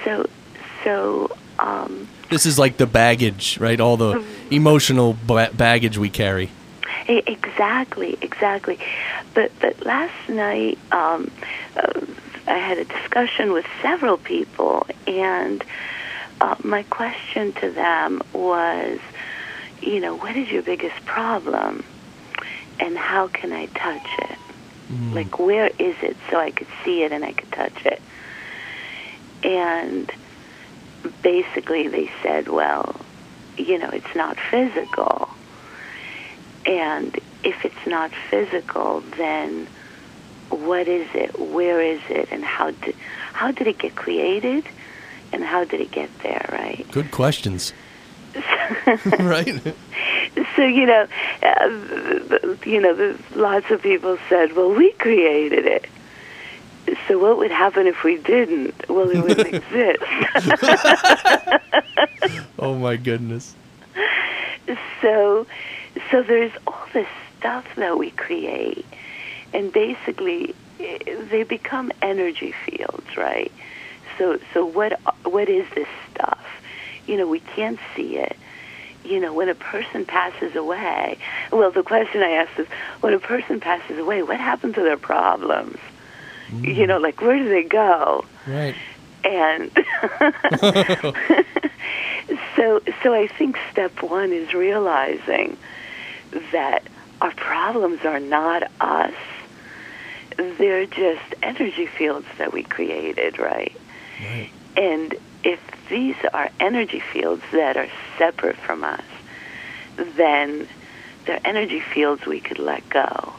[0.04, 0.28] So,
[0.84, 3.80] so um, This is like the baggage, right?
[3.80, 6.50] All the emotional ba- baggage we carry.
[7.08, 8.80] Exactly, exactly.
[9.34, 11.30] But but last night um,
[11.76, 12.02] uh,
[12.48, 15.64] I had a discussion with several people, and
[16.40, 19.00] uh, my question to them was,
[19.82, 21.84] you know, what is your biggest problem,
[22.80, 24.38] and how can I touch it?
[24.92, 25.14] Mm.
[25.14, 28.02] Like, where is it so I could see it and I could touch it?
[29.44, 30.12] And
[31.24, 32.96] basically, they said, well,
[33.58, 35.30] you know, it's not physical.
[36.66, 39.68] And if it's not physical, then
[40.50, 41.40] what is it?
[41.40, 42.30] Where is it?
[42.32, 42.96] And how did
[43.34, 44.66] how did it get created?
[45.32, 46.46] And how did it get there?
[46.52, 46.86] Right.
[46.92, 47.74] Good questions.
[49.20, 49.76] right?
[50.56, 51.08] So you know,
[51.44, 55.86] uh, you know, lots of people said, "Well, we created it."
[57.08, 58.74] So what would happen if we didn't?
[58.90, 60.04] Well, it wouldn't exist.
[62.60, 63.56] Oh my goodness.
[65.02, 65.48] so
[66.12, 67.08] so there's all this
[67.40, 68.86] stuff that we create
[69.54, 73.52] and basically they become energy fields right
[74.18, 76.46] so so what what is this stuff
[77.08, 78.38] you know we can't see it
[79.04, 81.18] you know when a person passes away
[81.52, 82.68] well the question i asked is
[83.02, 85.78] when a person passes away what happens to their problems
[86.50, 86.76] mm.
[86.76, 88.76] you know like where do they go Right.
[89.24, 89.72] and
[92.56, 95.58] so so I think step one is realizing
[96.52, 96.84] that
[97.22, 99.14] our problems are not us.
[100.38, 103.76] They're just energy fields that we created, right?
[104.24, 104.50] Right.
[104.76, 105.16] And
[105.92, 109.04] these are energy fields that are separate from us,
[110.16, 110.66] then
[111.26, 113.34] they're energy fields we could let go.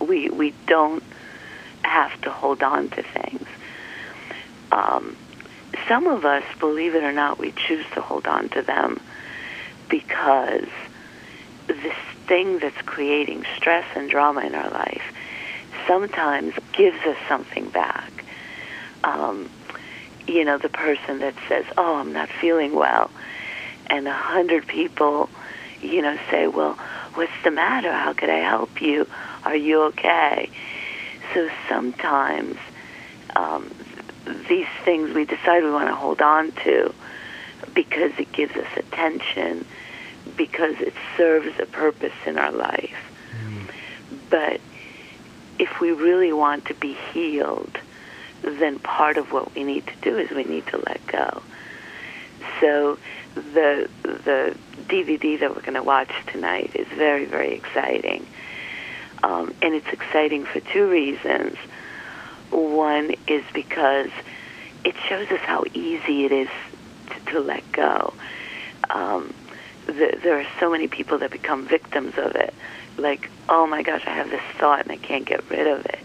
[0.00, 1.02] We we don't
[1.82, 3.46] have to hold on to things.
[4.72, 5.14] Um,
[5.86, 8.98] some of us, believe it or not, we choose to hold on to them
[9.90, 10.68] because
[11.66, 11.94] this
[12.26, 15.02] thing that's creating stress and drama in our life
[15.86, 18.24] sometimes gives us something back.
[19.04, 19.50] Um,
[20.32, 23.10] you know, the person that says, "Oh, I'm not feeling well,"
[23.88, 25.28] and a hundred people,
[25.80, 26.74] you know, say, "Well,
[27.14, 27.92] what's the matter?
[27.92, 29.06] How could I help you?
[29.44, 30.48] Are you okay?"
[31.34, 32.56] So sometimes
[33.36, 33.70] um,
[34.48, 36.94] these things we decide we want to hold on to
[37.74, 39.64] because it gives us attention,
[40.36, 42.96] because it serves a purpose in our life.
[44.30, 44.60] But
[45.58, 47.78] if we really want to be healed,
[48.42, 51.42] then part of what we need to do is we need to let go.
[52.60, 52.98] So
[53.34, 54.56] the the
[54.88, 58.26] DVD that we're going to watch tonight is very very exciting,
[59.22, 61.56] um, and it's exciting for two reasons.
[62.50, 64.10] One is because
[64.84, 66.48] it shows us how easy it is
[67.10, 68.12] to, to let go.
[68.90, 69.32] Um,
[69.86, 72.52] the, there are so many people that become victims of it.
[72.98, 75.98] Like, oh my gosh, I have this thought and I can't get rid of it.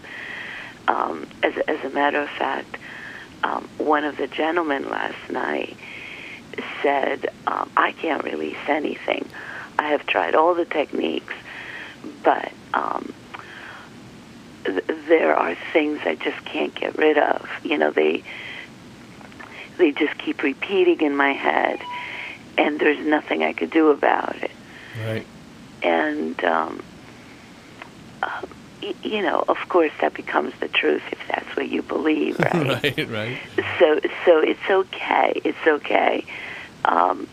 [0.88, 2.76] Um, as, as a matter of fact,
[3.44, 5.76] um, one of the gentlemen last night
[6.82, 9.28] said, um, I can't release anything.
[9.78, 11.34] I have tried all the techniques,
[12.24, 13.12] but um,
[14.64, 17.46] th- there are things I just can't get rid of.
[17.62, 18.24] You know, they
[19.76, 21.78] they just keep repeating in my head,
[22.56, 24.50] and there's nothing I could do about it.
[25.06, 25.26] Right.
[25.82, 26.82] And um,
[28.22, 28.46] uh,
[29.02, 32.82] you know, of course, that becomes the truth if that's what you believe, right?
[32.82, 33.08] right.
[33.08, 33.38] Right.
[33.78, 36.24] so so it's okay it's okay
[36.84, 37.26] um,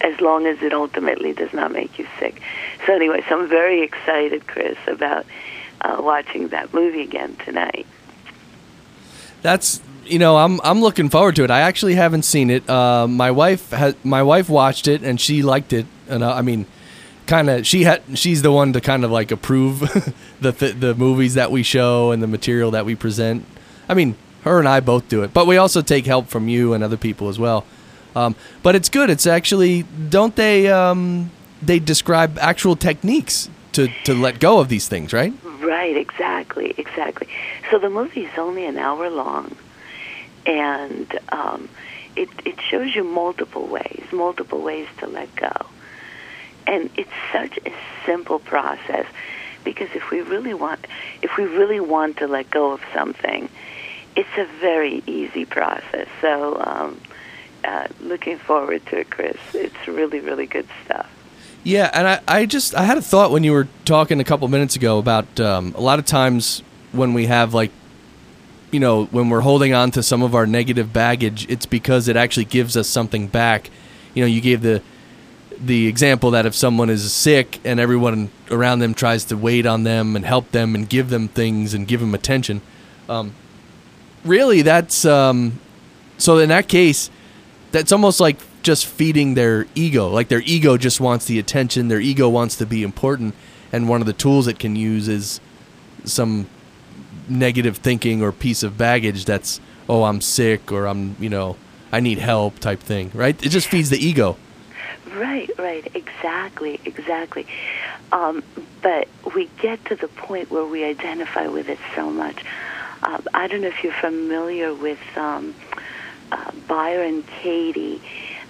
[0.00, 2.40] as long as it ultimately does not make you sick
[2.86, 5.26] so anyway so i'm very excited chris about
[5.82, 7.86] uh, watching that movie again tonight
[9.42, 11.50] That's you know I'm I'm looking forward to it.
[11.50, 12.68] I actually haven't seen it.
[12.68, 15.86] Uh, my wife has my wife watched it and she liked it.
[16.08, 16.66] And uh, I mean,
[17.30, 19.80] kind of she had she's the one to kind of like approve
[20.40, 23.46] the th- the movies that we show and the material that we present.
[23.88, 26.74] I mean, her and I both do it, but we also take help from you
[26.74, 27.64] and other people as well.
[28.16, 29.08] Um, but it's good.
[29.08, 31.30] It's actually don't they um,
[31.62, 35.32] they describe actual techniques to to let go of these things, right?
[35.60, 37.28] right exactly exactly
[37.70, 39.54] so the movie is only an hour long
[40.46, 41.68] and um,
[42.16, 45.52] it, it shows you multiple ways multiple ways to let go
[46.70, 47.72] and it's such a
[48.06, 49.04] simple process
[49.64, 50.86] because if we really want
[51.20, 53.50] if we really want to let go of something
[54.16, 56.08] it's a very easy process.
[56.20, 57.00] So um,
[57.64, 59.36] uh, looking forward to it chris.
[59.54, 61.08] It's really really good stuff.
[61.62, 64.48] Yeah, and I, I just I had a thought when you were talking a couple
[64.48, 66.62] minutes ago about um, a lot of times
[66.92, 67.70] when we have like
[68.70, 72.16] you know, when we're holding on to some of our negative baggage, it's because it
[72.16, 73.68] actually gives us something back.
[74.14, 74.80] You know, you gave the
[75.60, 79.84] the example that if someone is sick and everyone around them tries to wait on
[79.84, 82.62] them and help them and give them things and give them attention,
[83.08, 83.34] um,
[84.24, 85.60] really that's um,
[86.18, 87.10] so in that case,
[87.72, 90.08] that's almost like just feeding their ego.
[90.08, 91.88] Like their ego just wants the attention.
[91.88, 93.34] Their ego wants to be important,
[93.72, 95.40] and one of the tools it can use is
[96.04, 96.46] some
[97.28, 101.56] negative thinking or piece of baggage that's oh I'm sick or I'm you know
[101.92, 103.10] I need help type thing.
[103.14, 103.40] Right?
[103.44, 104.36] It just feeds the ego.
[105.14, 107.46] Right, right, exactly, exactly.
[108.12, 108.42] Um,
[108.82, 112.44] but we get to the point where we identify with it so much.
[113.02, 115.54] Uh, I don't know if you're familiar with um,
[116.30, 118.00] uh, Byron Katie.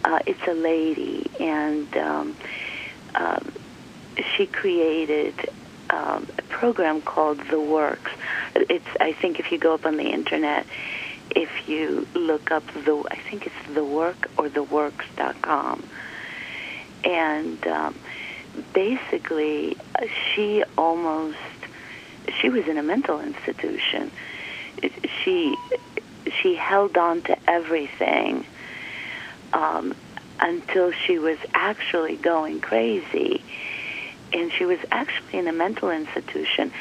[0.04, 2.36] Uh, it's a lady, and um,
[3.14, 3.52] um,
[4.36, 5.34] she created
[5.90, 8.10] um, a program called The Works.
[8.54, 10.66] It's I think if you go up on the internet,
[11.30, 15.84] if you look up the I think it's The Work or TheWorks.com,
[17.04, 17.94] and um,
[18.72, 19.76] basically
[20.34, 21.38] she almost
[22.40, 24.10] she was in a mental institution.
[25.22, 25.56] She
[26.40, 28.44] she held on to everything
[29.52, 29.94] um,
[30.38, 33.42] until she was actually going crazy.
[34.32, 36.72] And she was actually in a mental institution.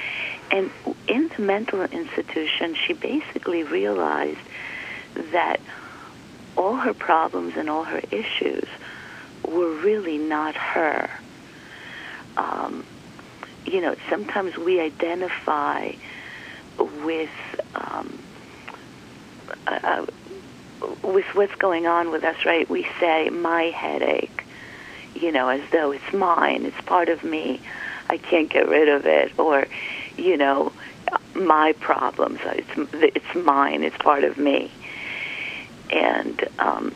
[0.51, 0.69] And
[1.07, 4.39] in the mental institution, she basically realized
[5.31, 5.59] that
[6.55, 8.67] all her problems and all her issues
[9.49, 11.09] were really not her.
[12.37, 12.85] Um,
[13.65, 15.91] you know, sometimes we identify
[17.03, 17.29] with
[17.75, 18.19] um,
[19.67, 20.05] uh,
[21.03, 22.69] with what's going on with us, right?
[22.69, 24.43] We say my headache,
[25.15, 27.59] you know, as though it's mine, it's part of me.
[28.09, 29.67] I can't get rid of it, or
[30.17, 30.71] you know,
[31.35, 32.39] my problems.
[32.43, 33.83] It's it's mine.
[33.83, 34.71] It's part of me.
[35.91, 36.93] And um,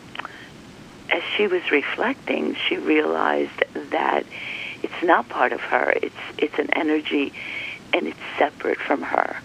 [1.09, 4.25] as she was reflecting, she realized that
[4.81, 5.93] it's not part of her.
[6.01, 7.33] It's it's an energy,
[7.93, 9.37] and it's separate from her.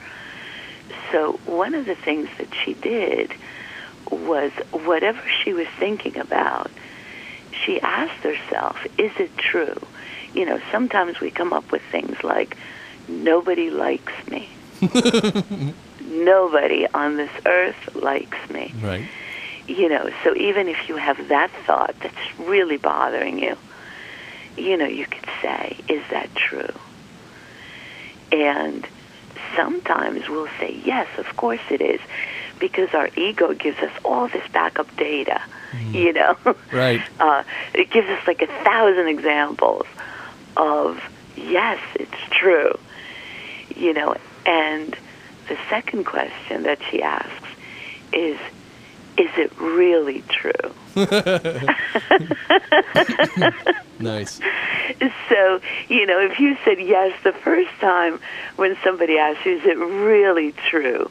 [1.12, 3.32] So one of the things that she did
[4.11, 6.70] was whatever she was thinking about,
[7.64, 9.80] she asked herself, is it true?
[10.34, 12.56] You know, sometimes we come up with things like,
[13.09, 14.48] nobody likes me.
[16.02, 18.72] nobody on this earth likes me.
[18.80, 19.04] Right.
[19.68, 23.56] You know, so even if you have that thought that's really bothering you,
[24.56, 26.72] you know, you could say, is that true?
[28.32, 28.86] And
[29.54, 32.00] sometimes we'll say, yes, of course it is,
[32.58, 35.40] because our ego gives us all this backup data,
[35.72, 35.94] mm.
[35.94, 36.36] you know?
[36.72, 37.02] Right.
[37.20, 37.44] Uh,
[37.74, 39.86] it gives us like a thousand examples
[40.56, 41.00] of,
[41.36, 42.78] yes, it's true,
[43.76, 44.16] you know?
[44.44, 44.96] And
[45.48, 47.48] the second question that she asks
[48.12, 48.38] is,
[49.18, 50.52] is it really true?
[53.98, 54.40] nice.
[55.28, 58.20] So, you know, if you said yes the first time
[58.56, 61.10] when somebody asks you, is it really true?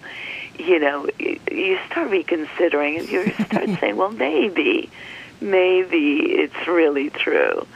[0.58, 4.90] You know, you start reconsidering and you start saying, well, maybe,
[5.42, 7.68] maybe it's really true.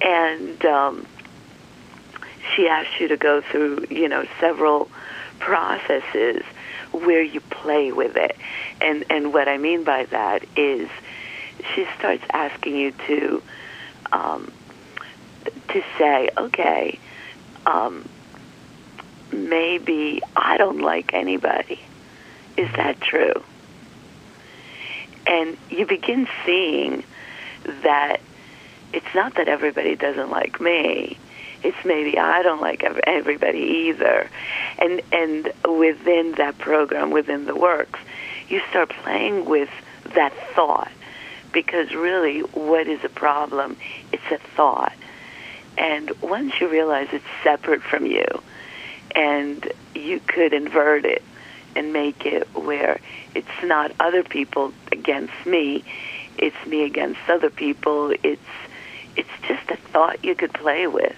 [0.00, 1.06] And um,
[2.54, 4.88] she asks you to go through, you know, several
[5.38, 6.42] processes
[6.92, 8.36] where you play with it.
[8.82, 10.88] And and what I mean by that is
[11.74, 13.42] she starts asking you to
[14.10, 14.52] um,
[15.68, 16.98] to say, okay,
[17.64, 18.08] um,
[19.32, 21.80] maybe I don't like anybody.
[22.56, 23.42] Is that true?
[25.26, 27.04] And you begin seeing
[27.82, 28.18] that
[28.92, 31.16] it's not that everybody doesn't like me.
[31.62, 34.28] It's maybe I don't like everybody either.
[34.78, 38.00] And and within that program, within the works,
[38.48, 39.70] you start playing with
[40.14, 40.90] that thought
[41.52, 43.76] because really, what is a problem?
[44.12, 44.94] It's a thought.
[45.76, 48.26] And once you realize it's separate from you,
[49.14, 51.22] and you could invert it
[51.76, 53.00] and make it where
[53.34, 55.84] it's not other people against me,
[56.38, 58.40] it's me against other people, it's
[59.14, 61.16] it's just a thought you could play with,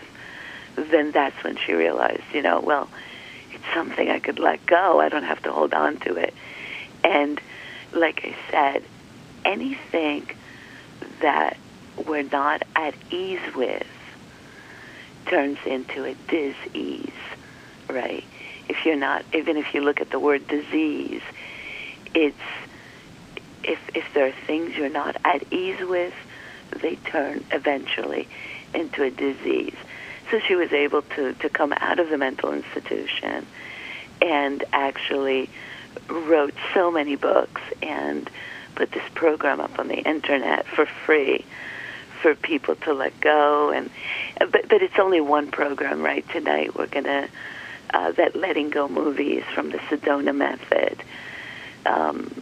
[0.74, 2.88] then that's when she realized, you know, well,
[3.52, 5.00] it's something I could let go.
[5.00, 6.34] I don't have to hold on to it.
[7.04, 7.40] And
[7.92, 8.82] like I said,
[9.44, 10.26] anything
[11.20, 11.56] that
[12.06, 13.86] we're not at ease with
[15.26, 17.10] turns into a disease,
[17.88, 18.24] right?
[18.68, 21.22] If you're not, even if you look at the word disease,
[22.14, 22.36] it's
[23.62, 26.14] if if there are things you're not at ease with,
[26.82, 28.28] they turn eventually
[28.74, 29.76] into a disease.
[30.30, 33.46] So she was able to to come out of the mental institution
[34.22, 35.50] and actually
[36.08, 38.28] wrote so many books and
[38.74, 41.44] put this program up on the internet for free
[42.20, 43.70] for people to let go.
[43.70, 43.90] And
[44.38, 46.74] but but it's only one program right tonight?
[46.76, 47.28] We're going to
[47.92, 51.02] uh, that letting go movies from the Sedona method.
[51.86, 52.34] Um,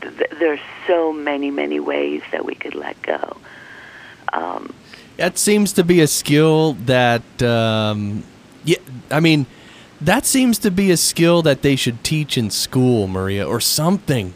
[0.00, 3.36] th- there's so many many ways that we could let go.
[4.32, 4.72] Um,
[5.16, 8.22] that seems to be a skill that um,
[8.64, 8.78] yeah
[9.10, 9.46] I mean
[10.00, 14.34] that seems to be a skill that they should teach in school, Maria, or something,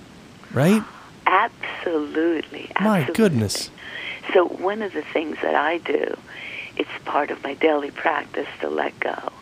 [0.52, 0.82] right?
[1.26, 2.70] Absolutely.
[2.76, 2.84] absolutely.
[2.84, 3.70] My goodness.
[4.32, 6.16] So one of the things that I do,
[6.76, 9.32] it's part of my daily practice to let go.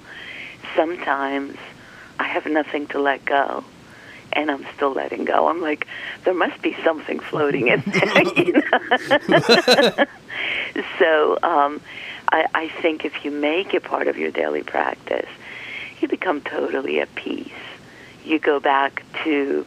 [0.75, 1.57] Sometimes
[2.19, 3.65] I have nothing to let go,
[4.33, 5.49] and I'm still letting go.
[5.49, 5.87] I'm like,
[6.25, 8.23] there must be something floating in there.
[8.37, 10.07] You know?
[10.99, 11.81] so um,
[12.31, 15.29] I, I think if you make it part of your daily practice,
[16.01, 17.53] you become totally at peace.
[18.25, 19.67] You go back to,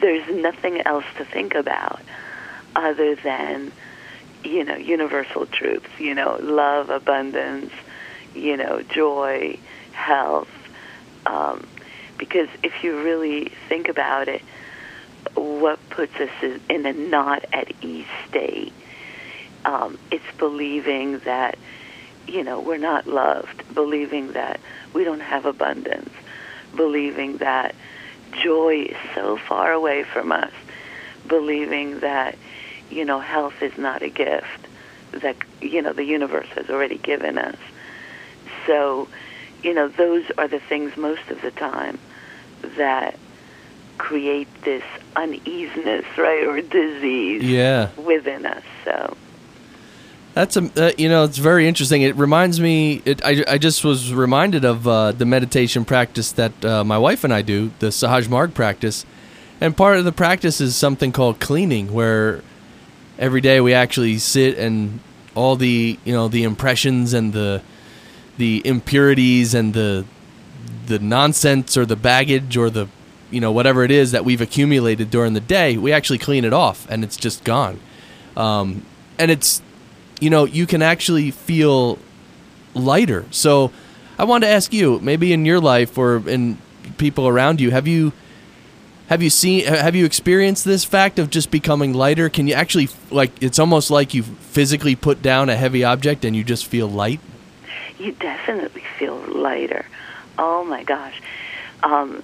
[0.00, 2.00] there's nothing else to think about
[2.74, 3.72] other than,
[4.44, 7.72] you know, universal truths, you know, love, abundance,
[8.34, 9.58] you know, joy,
[9.92, 10.48] health.
[11.24, 11.66] Um,
[12.18, 14.42] because if you really think about it,
[15.34, 16.30] what puts us
[16.68, 18.72] in a not at ease state?
[19.64, 21.58] Um, it's believing that,
[22.26, 24.60] you know, we're not loved, believing that
[24.96, 26.10] we don't have abundance,
[26.74, 27.74] believing that
[28.42, 30.52] joy is so far away from us,
[31.28, 32.34] believing that,
[32.90, 34.66] you know, health is not a gift
[35.12, 37.58] that, you know, the universe has already given us.
[38.66, 39.06] So,
[39.62, 41.98] you know, those are the things most of the time
[42.78, 43.18] that
[43.98, 44.84] create this
[45.14, 47.90] uneasiness, right, or disease yeah.
[47.96, 48.64] within us.
[48.82, 49.14] So
[50.36, 52.02] that's a uh, you know it's very interesting.
[52.02, 53.00] It reminds me.
[53.06, 57.24] It, I I just was reminded of uh, the meditation practice that uh, my wife
[57.24, 59.06] and I do, the Sahaj Marg practice,
[59.62, 62.42] and part of the practice is something called cleaning, where
[63.18, 65.00] every day we actually sit and
[65.34, 67.62] all the you know the impressions and the
[68.36, 70.04] the impurities and the
[70.84, 72.88] the nonsense or the baggage or the
[73.30, 76.52] you know whatever it is that we've accumulated during the day, we actually clean it
[76.52, 77.80] off and it's just gone.
[78.36, 78.84] Um,
[79.18, 79.62] and it's
[80.20, 81.98] you know, you can actually feel
[82.74, 83.24] lighter.
[83.30, 83.70] So
[84.18, 86.58] I wanted to ask you, maybe in your life or in
[86.98, 88.12] people around you, have you
[89.08, 92.28] have you seen have you experienced this fact of just becoming lighter?
[92.28, 96.34] Can you actually like it's almost like you physically put down a heavy object and
[96.34, 97.20] you just feel light?
[97.98, 99.86] You definitely feel lighter.
[100.38, 101.22] Oh my gosh.
[101.82, 102.22] Um,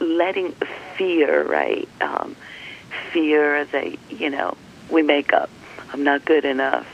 [0.00, 0.54] letting
[0.96, 1.88] fear, right?
[2.00, 2.36] Um,
[3.12, 4.56] fear that, you know,
[4.90, 5.50] we make up
[5.92, 6.86] I'm not good enough.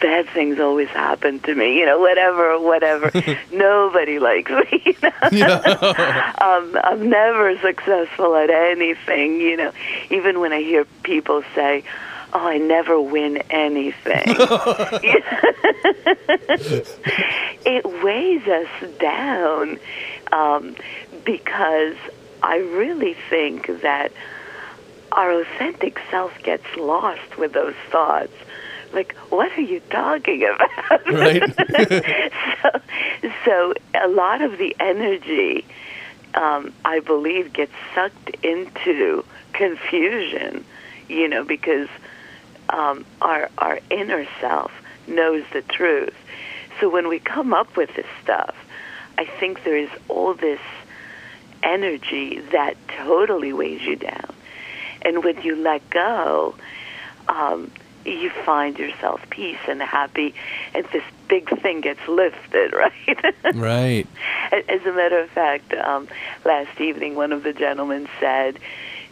[0.00, 3.10] Bad things always happen to me, you know, whatever, whatever.
[3.52, 4.82] Nobody likes me.
[4.84, 5.10] You know?
[6.40, 9.72] um, I'm never successful at anything, you know.
[10.10, 11.82] Even when I hear people say,
[12.32, 14.36] oh, I never win anything.
[17.66, 18.68] it weighs us
[19.00, 19.78] down
[20.30, 20.76] um,
[21.24, 21.96] because
[22.42, 24.12] I really think that
[25.16, 28.32] our authentic self gets lost with those thoughts.
[28.92, 31.06] Like, what are you talking about?
[31.06, 31.42] Right.
[32.62, 32.80] so,
[33.44, 35.64] so a lot of the energy,
[36.34, 40.64] um, I believe, gets sucked into confusion.
[41.08, 41.88] You know, because
[42.68, 44.72] um, our our inner self
[45.06, 46.14] knows the truth.
[46.80, 48.54] So when we come up with this stuff,
[49.18, 50.60] I think there is all this
[51.62, 54.31] energy that totally weighs you down.
[55.02, 56.54] And when you let go,
[57.28, 57.70] um,
[58.04, 60.34] you find yourself peace and happy,
[60.74, 63.34] and this big thing gets lifted, right?
[63.54, 64.06] right.
[64.50, 66.08] As a matter of fact, um,
[66.44, 68.58] last evening, one of the gentlemen said,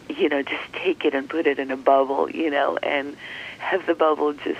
[0.09, 3.15] you know, just take it and put it in a bubble, you know, and
[3.59, 4.59] have the bubble just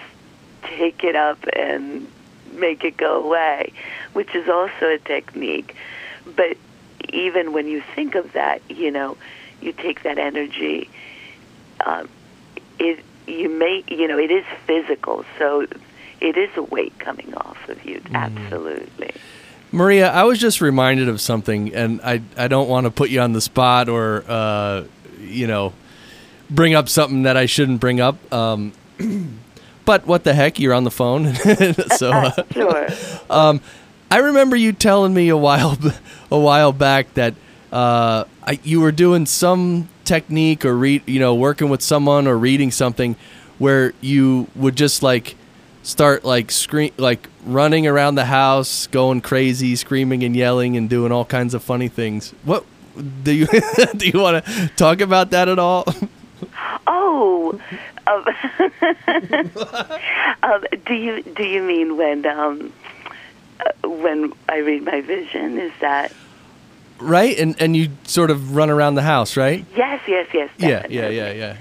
[0.63, 2.07] take it up and
[2.53, 3.73] make it go away,
[4.13, 5.75] which is also a technique.
[6.36, 6.57] But
[7.09, 9.17] even when you think of that, you know,
[9.61, 10.89] you take that energy
[11.86, 12.09] um,
[12.79, 15.65] it you may you know it is physical, so
[16.19, 17.99] it is a weight coming off of you.
[18.01, 18.15] Mm.
[18.15, 19.13] Absolutely.
[19.71, 23.21] Maria, I was just reminded of something, and I I don't want to put you
[23.21, 24.84] on the spot or uh,
[25.19, 25.73] you know
[26.49, 28.32] bring up something that I shouldn't bring up.
[28.34, 28.73] Um,
[29.86, 31.34] but what the heck, you're on the phone,
[31.95, 32.88] so uh, sure.
[33.29, 33.61] Um,
[34.09, 35.77] I remember you telling me a while
[36.32, 37.34] a while back that
[37.71, 42.38] uh, I, you were doing some technique or read, you know, working with someone or
[42.38, 43.16] reading something
[43.59, 45.36] where you would just like
[45.84, 51.14] start like scream like running around the house, going crazy, screaming and yelling and doing
[51.14, 52.34] all kinds of funny things.
[52.43, 52.66] What
[53.24, 53.47] do you
[53.95, 55.86] do you want to talk about that at all?
[56.88, 57.57] Oh,
[58.07, 58.26] um,
[60.43, 62.74] um, do you do you mean when um,
[63.62, 65.57] uh, when I read my vision?
[65.57, 66.12] Is that
[67.01, 67.37] right?
[67.37, 69.65] And and you sort of run around the house, right?
[69.75, 70.49] yes, yes, yes?
[70.57, 70.95] Yeah, definitely.
[70.97, 71.57] yeah, yeah, yeah.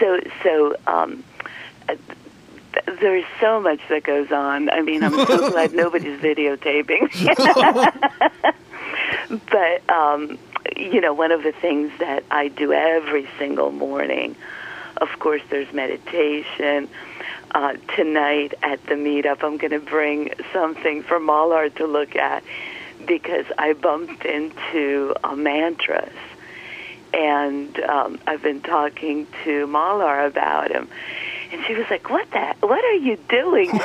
[0.00, 1.24] So so um,
[1.88, 1.94] uh,
[2.74, 4.70] th- there's so much that goes on.
[4.70, 7.08] I mean, I'm so glad nobody's videotaping.
[9.50, 10.38] but um,
[10.76, 14.36] you know, one of the things that I do every single morning,
[14.98, 16.88] of course, there's meditation.
[17.54, 22.44] Uh, tonight at the meetup, I'm going to bring something for Malar to look at
[23.08, 26.12] because I bumped into a mantras,
[27.12, 30.88] and um, I've been talking to Malar about him.
[31.50, 32.54] And she was like, "What the?
[32.60, 33.70] What are you doing?"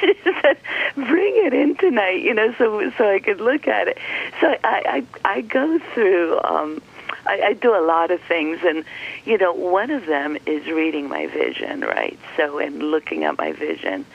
[0.00, 0.56] She said, she said,
[0.94, 3.98] "Bring it in tonight, you know, so so I could look at it."
[4.40, 6.40] So I I, I go through.
[6.42, 6.80] Um,
[7.26, 8.84] I, I do a lot of things, and
[9.24, 12.18] you know, one of them is reading my vision, right?
[12.36, 14.06] So and looking at my vision.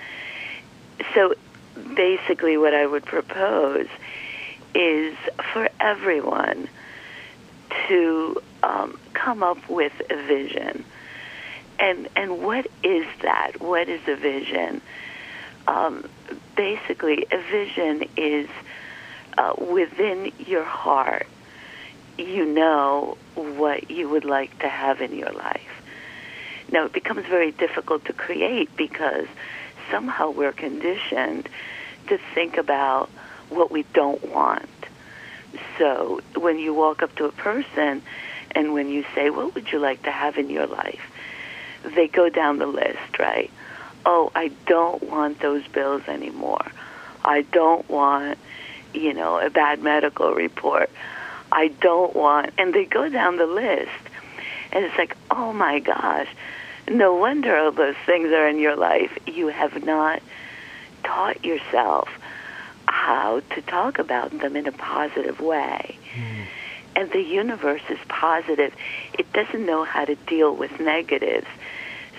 [1.13, 1.35] So
[1.95, 3.87] basically, what I would propose
[4.75, 5.15] is
[5.51, 6.67] for everyone
[7.87, 10.83] to um, come up with a vision.
[11.79, 13.59] And and what is that?
[13.59, 14.81] What is a vision?
[15.67, 16.07] Um,
[16.55, 18.47] basically, a vision is
[19.37, 21.27] uh, within your heart.
[22.17, 25.61] You know what you would like to have in your life.
[26.71, 29.27] Now, it becomes very difficult to create because
[29.91, 31.49] somehow we're conditioned
[32.07, 33.09] to think about
[33.49, 34.69] what we don't want.
[35.77, 38.01] So when you walk up to a person
[38.51, 41.01] and when you say, What would you like to have in your life?
[41.95, 43.51] They go down the list, right?
[44.05, 46.65] Oh, I don't want those bills anymore.
[47.23, 48.37] I don't want,
[48.93, 50.89] you know, a bad medical report.
[51.51, 53.91] I don't want, and they go down the list.
[54.71, 56.27] And it's like, oh my gosh,
[56.89, 59.17] no wonder all those things are in your life.
[59.27, 60.21] You have not
[61.03, 62.09] taught yourself
[62.87, 65.97] how to talk about them in a positive way.
[66.13, 66.41] Hmm.
[66.95, 68.73] And the universe is positive.
[69.17, 71.47] It doesn't know how to deal with negatives.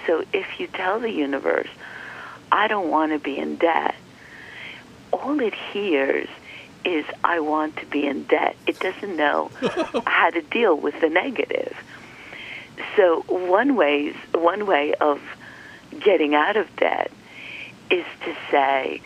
[0.06, 1.68] So if you tell the universe,
[2.50, 3.94] I don't want to be in debt,
[5.12, 6.28] all it hears
[6.84, 8.56] is, I want to be in debt.
[8.66, 9.50] It doesn't know
[10.06, 11.76] how to deal with the negative.
[12.96, 15.20] So one ways one way of
[16.00, 17.10] getting out of debt
[17.90, 19.00] is to say,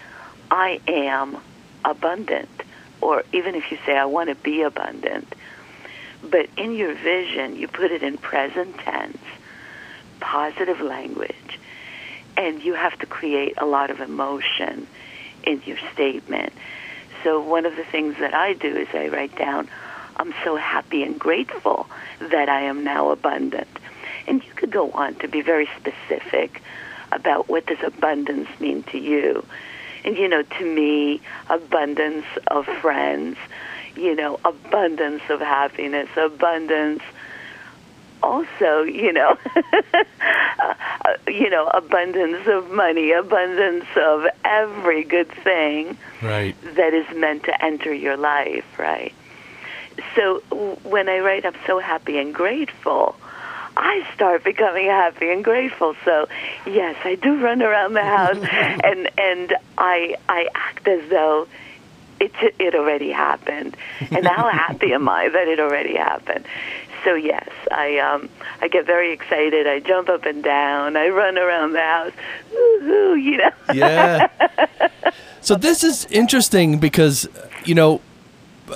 [0.51, 1.39] I am
[1.85, 2.49] abundant.
[3.01, 5.33] Or even if you say, I want to be abundant.
[6.22, 9.18] But in your vision, you put it in present tense,
[10.20, 11.61] positive language,
[12.37, 14.87] and you have to create a lot of emotion
[15.45, 16.53] in your statement.
[17.22, 19.68] So one of the things that I do is I write down,
[20.16, 21.87] I'm so happy and grateful
[22.20, 23.68] that I am now abundant.
[24.26, 26.62] And you could go on to be very specific
[27.12, 29.44] about what does abundance mean to you.
[30.04, 33.36] And you know, to me, abundance of friends,
[33.96, 37.02] you know, abundance of happiness, abundance
[38.22, 39.36] also, you know,
[41.28, 46.56] you know, abundance of money, abundance of every good thing Right.
[46.74, 49.14] that is meant to enter your life, right?
[50.16, 50.40] So
[50.84, 53.16] when I write, I'm so happy and grateful.
[53.79, 55.95] I start becoming happy and grateful.
[56.05, 56.29] So,
[56.66, 61.47] yes, I do run around the house, and and I I act as though
[62.20, 63.76] it it already happened,
[64.11, 66.45] and how happy am I that it already happened?
[67.05, 68.29] So yes, I um
[68.61, 69.68] I get very excited.
[69.68, 70.97] I jump up and down.
[70.97, 72.12] I run around the house,
[72.53, 73.53] woo you know.
[73.72, 74.29] Yeah.
[75.41, 77.29] so this is interesting because
[77.64, 78.01] you know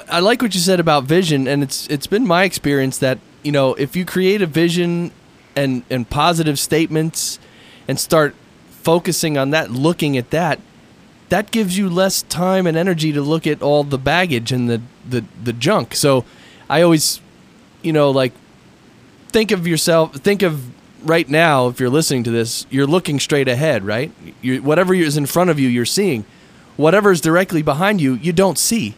[0.09, 3.53] I like what you said about vision and it's it's been my experience that you
[3.53, 5.11] know if you create a vision
[5.57, 7.39] and and positive statements
[7.89, 8.35] and start
[8.71, 10.61] focusing on that looking at that
[11.33, 14.83] that gives you less time and energy to look at all the baggage and the
[15.09, 15.95] the, the junk.
[15.95, 16.27] So
[16.69, 17.23] I always
[17.81, 18.35] you know like
[19.29, 20.71] think of yourself think of
[21.09, 24.13] right now if you're listening to this you're looking straight ahead right?
[24.43, 26.27] You whatever is in front of you you're seeing.
[26.77, 28.95] Whatever is directly behind you you don't see.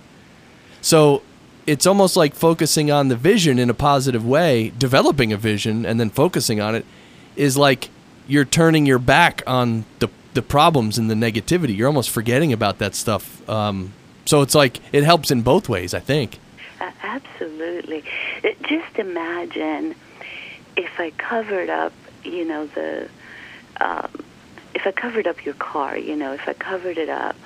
[0.80, 1.22] So
[1.66, 5.98] it's almost like focusing on the vision in a positive way developing a vision and
[5.98, 6.84] then focusing on it
[7.36, 7.88] is like
[8.26, 11.76] you're turning your back on the the problems and the negativity.
[11.76, 13.48] You're almost forgetting about that stuff.
[13.48, 13.92] Um,
[14.26, 16.38] so it's like it helps in both ways i think.
[16.80, 18.02] Uh, absolutely.
[18.42, 19.94] Uh, Just imagine
[20.76, 21.92] if I covered up,
[22.24, 23.08] you know, the,
[23.80, 24.08] um,
[24.74, 27.36] if I covered up your car, you know, if I covered it up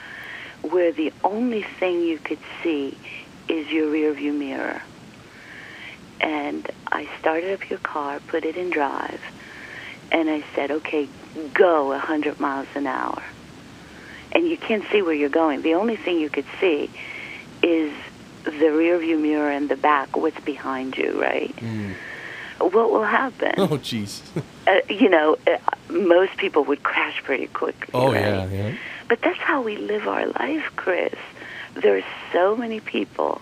[0.63, 2.97] where the only thing you could see
[3.49, 4.83] is your rearview mirror.
[6.21, 9.21] And I started up your car, put it in drive,
[10.11, 11.09] and I said, okay,
[11.55, 13.23] go 100 miles an hour.
[14.33, 15.63] And you can't see where you're going.
[15.63, 16.91] The only thing you could see
[17.63, 17.93] is
[18.45, 21.55] the rearview mirror and the back, what's behind you, right?
[21.57, 21.95] Mm.
[22.61, 23.55] What will happen?
[23.59, 24.21] Oh, jeez.
[24.69, 25.57] Uh, you know, uh,
[25.89, 27.89] most people would crash pretty quickly.
[27.95, 28.21] Oh, right?
[28.21, 28.75] yeah, yeah.
[29.09, 31.15] But that's how we live our life, Chris.
[31.75, 33.41] There's so many people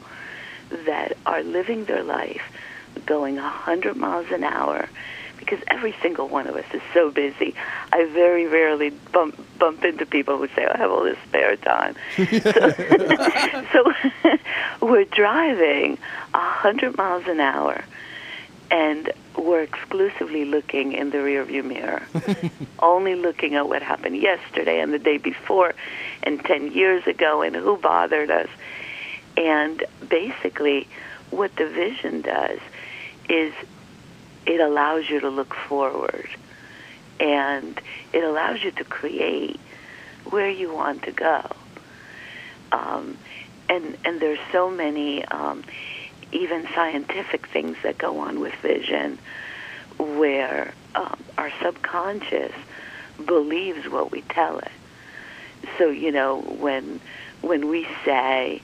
[0.85, 2.43] that are living their life
[3.05, 4.89] going 100 miles an hour
[5.39, 7.55] because every single one of us is so busy.
[7.93, 11.95] I very rarely bump bump into people who say, "I have all this spare time."
[12.16, 14.37] so, so
[14.87, 15.99] we're driving
[16.33, 17.85] 100 miles an hour,
[18.71, 22.03] and we're exclusively looking in the rearview mirror,
[22.79, 25.75] only looking at what happened yesterday and the day before,
[26.23, 28.49] and 10 years ago, and who bothered us.
[29.37, 30.89] And basically,
[31.31, 32.59] what the vision does
[33.29, 33.53] is
[34.47, 36.29] it allows you to look forward
[37.19, 37.81] and
[38.12, 39.59] it allows you to create
[40.31, 41.43] where you want to go.
[42.73, 43.17] Um,
[43.69, 45.64] and and there's so many um,
[46.33, 49.18] even scientific things that go on with vision
[49.99, 52.53] where um, our subconscious
[53.24, 54.72] believes what we tell it.
[55.79, 57.01] So you know when
[57.43, 58.61] when we say,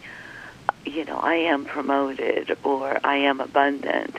[0.84, 4.16] you know, I am promoted or I am abundant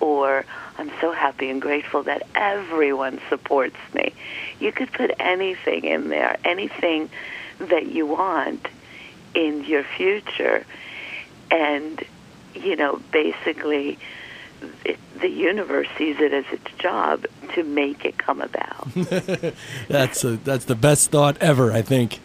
[0.00, 0.44] or
[0.76, 4.14] I'm so happy and grateful that everyone supports me.
[4.60, 7.10] You could put anything in there, anything
[7.58, 8.66] that you want
[9.34, 10.64] in your future.
[11.50, 12.02] And,
[12.54, 13.98] you know, basically,
[14.84, 17.24] it, the universe sees it as its job
[17.54, 18.88] to make it come about.
[19.88, 22.20] that's a, that's the best thought ever, I think.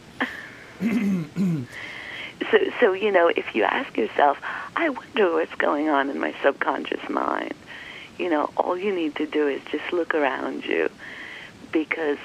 [0.81, 1.65] so,
[2.79, 4.37] so you know, if you ask yourself,
[4.75, 7.53] I wonder what's going on in my subconscious mind
[8.17, 10.89] you know, all you need to do is just look around you
[11.71, 12.17] because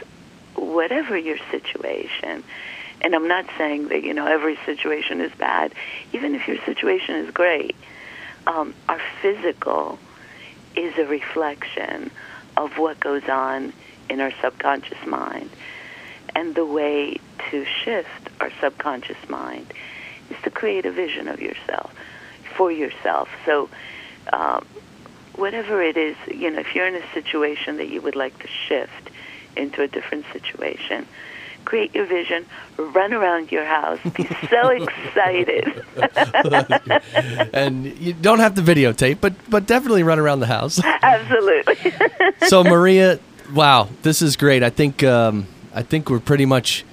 [0.55, 2.45] whatever your situation,
[3.01, 5.73] and I'm not saying that, you know, every situation is bad,
[6.13, 7.77] even if your situation is great,
[8.47, 9.99] um, our physical
[10.75, 12.11] is a reflection
[12.57, 13.73] of what goes on
[14.11, 15.51] in our subconscious mind.
[16.35, 17.19] And the way
[17.51, 19.73] to shift our subconscious mind
[20.31, 21.93] is to create a vision of yourself
[22.57, 23.29] for yourself.
[23.45, 23.69] So,
[24.33, 24.65] um,
[25.35, 28.49] whatever it is, you know, if you're in a situation that you would like to
[28.49, 29.11] shift
[29.57, 31.07] into a different situation,
[31.69, 32.47] create your vision,
[32.79, 35.85] run around your house, be so excited.
[37.53, 40.83] and you don't have to videotape, but but definitely run around the house.
[41.03, 41.93] Absolutely.
[42.47, 43.21] so Maria,
[43.53, 44.63] wow, this is great.
[44.63, 46.87] I think um, I think we're pretty much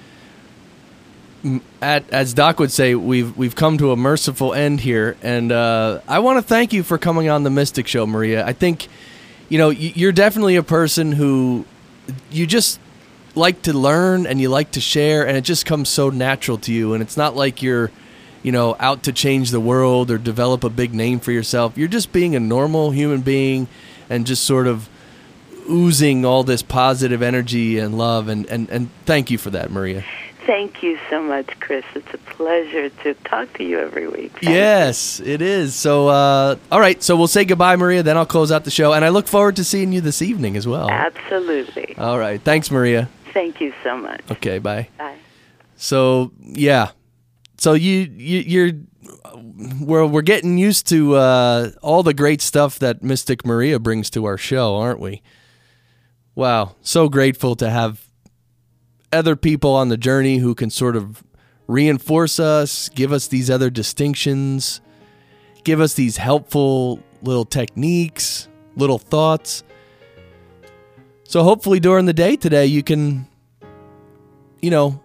[1.80, 6.00] at, as Doc would say, we've we've come to a merciful end here, and uh,
[6.06, 8.44] I want to thank you for coming on the Mystic Show, Maria.
[8.44, 8.88] I think,
[9.48, 11.64] you know, you're definitely a person who
[12.30, 12.78] you just
[13.36, 16.72] like to learn and you like to share, and it just comes so natural to
[16.72, 16.94] you.
[16.94, 17.90] And it's not like you're,
[18.42, 21.76] you know, out to change the world or develop a big name for yourself.
[21.76, 23.68] You're just being a normal human being,
[24.08, 24.88] and just sort of
[25.68, 28.28] oozing all this positive energy and love.
[28.28, 30.04] And and and thank you for that, Maria.
[30.46, 31.84] Thank you so much, Chris.
[31.96, 34.30] It's a pleasure to talk to you every week.
[34.34, 35.26] Thank yes, you.
[35.26, 35.74] it is.
[35.74, 37.02] So, uh, all right.
[37.02, 38.04] So we'll say goodbye, Maria.
[38.04, 40.56] Then I'll close out the show, and I look forward to seeing you this evening
[40.56, 40.88] as well.
[40.88, 41.96] Absolutely.
[41.98, 42.40] All right.
[42.40, 43.08] Thanks, Maria.
[43.36, 44.22] Thank you so much.
[44.30, 44.58] Okay.
[44.58, 44.88] Bye.
[44.96, 45.18] Bye.
[45.76, 46.92] So yeah.
[47.58, 48.72] So you you you're
[49.78, 54.24] we're we're getting used to uh, all the great stuff that Mystic Maria brings to
[54.24, 55.20] our show, aren't we?
[56.34, 58.08] Wow, so grateful to have
[59.12, 61.22] other people on the journey who can sort of
[61.66, 64.80] reinforce us, give us these other distinctions,
[65.62, 69.62] give us these helpful little techniques, little thoughts.
[71.28, 73.26] So hopefully during the day today you can
[74.62, 75.02] you know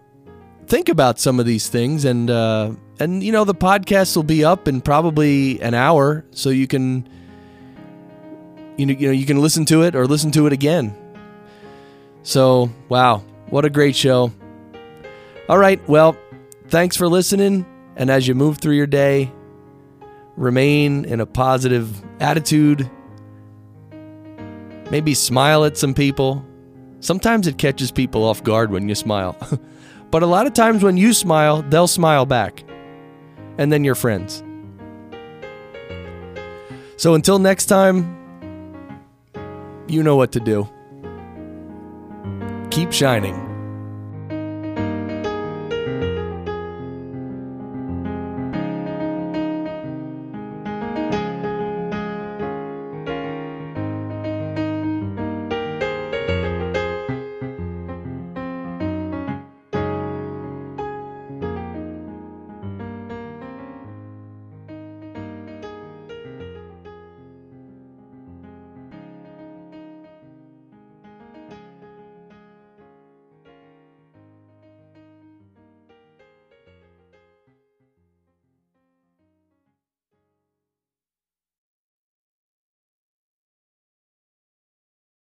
[0.66, 4.44] think about some of these things and uh and you know the podcast will be
[4.44, 7.06] up in probably an hour so you can
[8.76, 10.96] you know you know you can listen to it or listen to it again.
[12.22, 13.18] So, wow,
[13.50, 14.32] what a great show.
[15.48, 16.16] All right, well,
[16.68, 17.66] thanks for listening.
[17.96, 19.30] And as you move through your day,
[20.36, 22.88] remain in a positive attitude.
[24.92, 26.44] Maybe smile at some people.
[27.00, 29.34] Sometimes it catches people off guard when you smile.
[30.10, 32.62] but a lot of times when you smile, they'll smile back.
[33.56, 34.44] And then you're friends.
[36.98, 38.04] So until next time,
[39.88, 40.68] you know what to do.
[42.70, 43.51] Keep shining.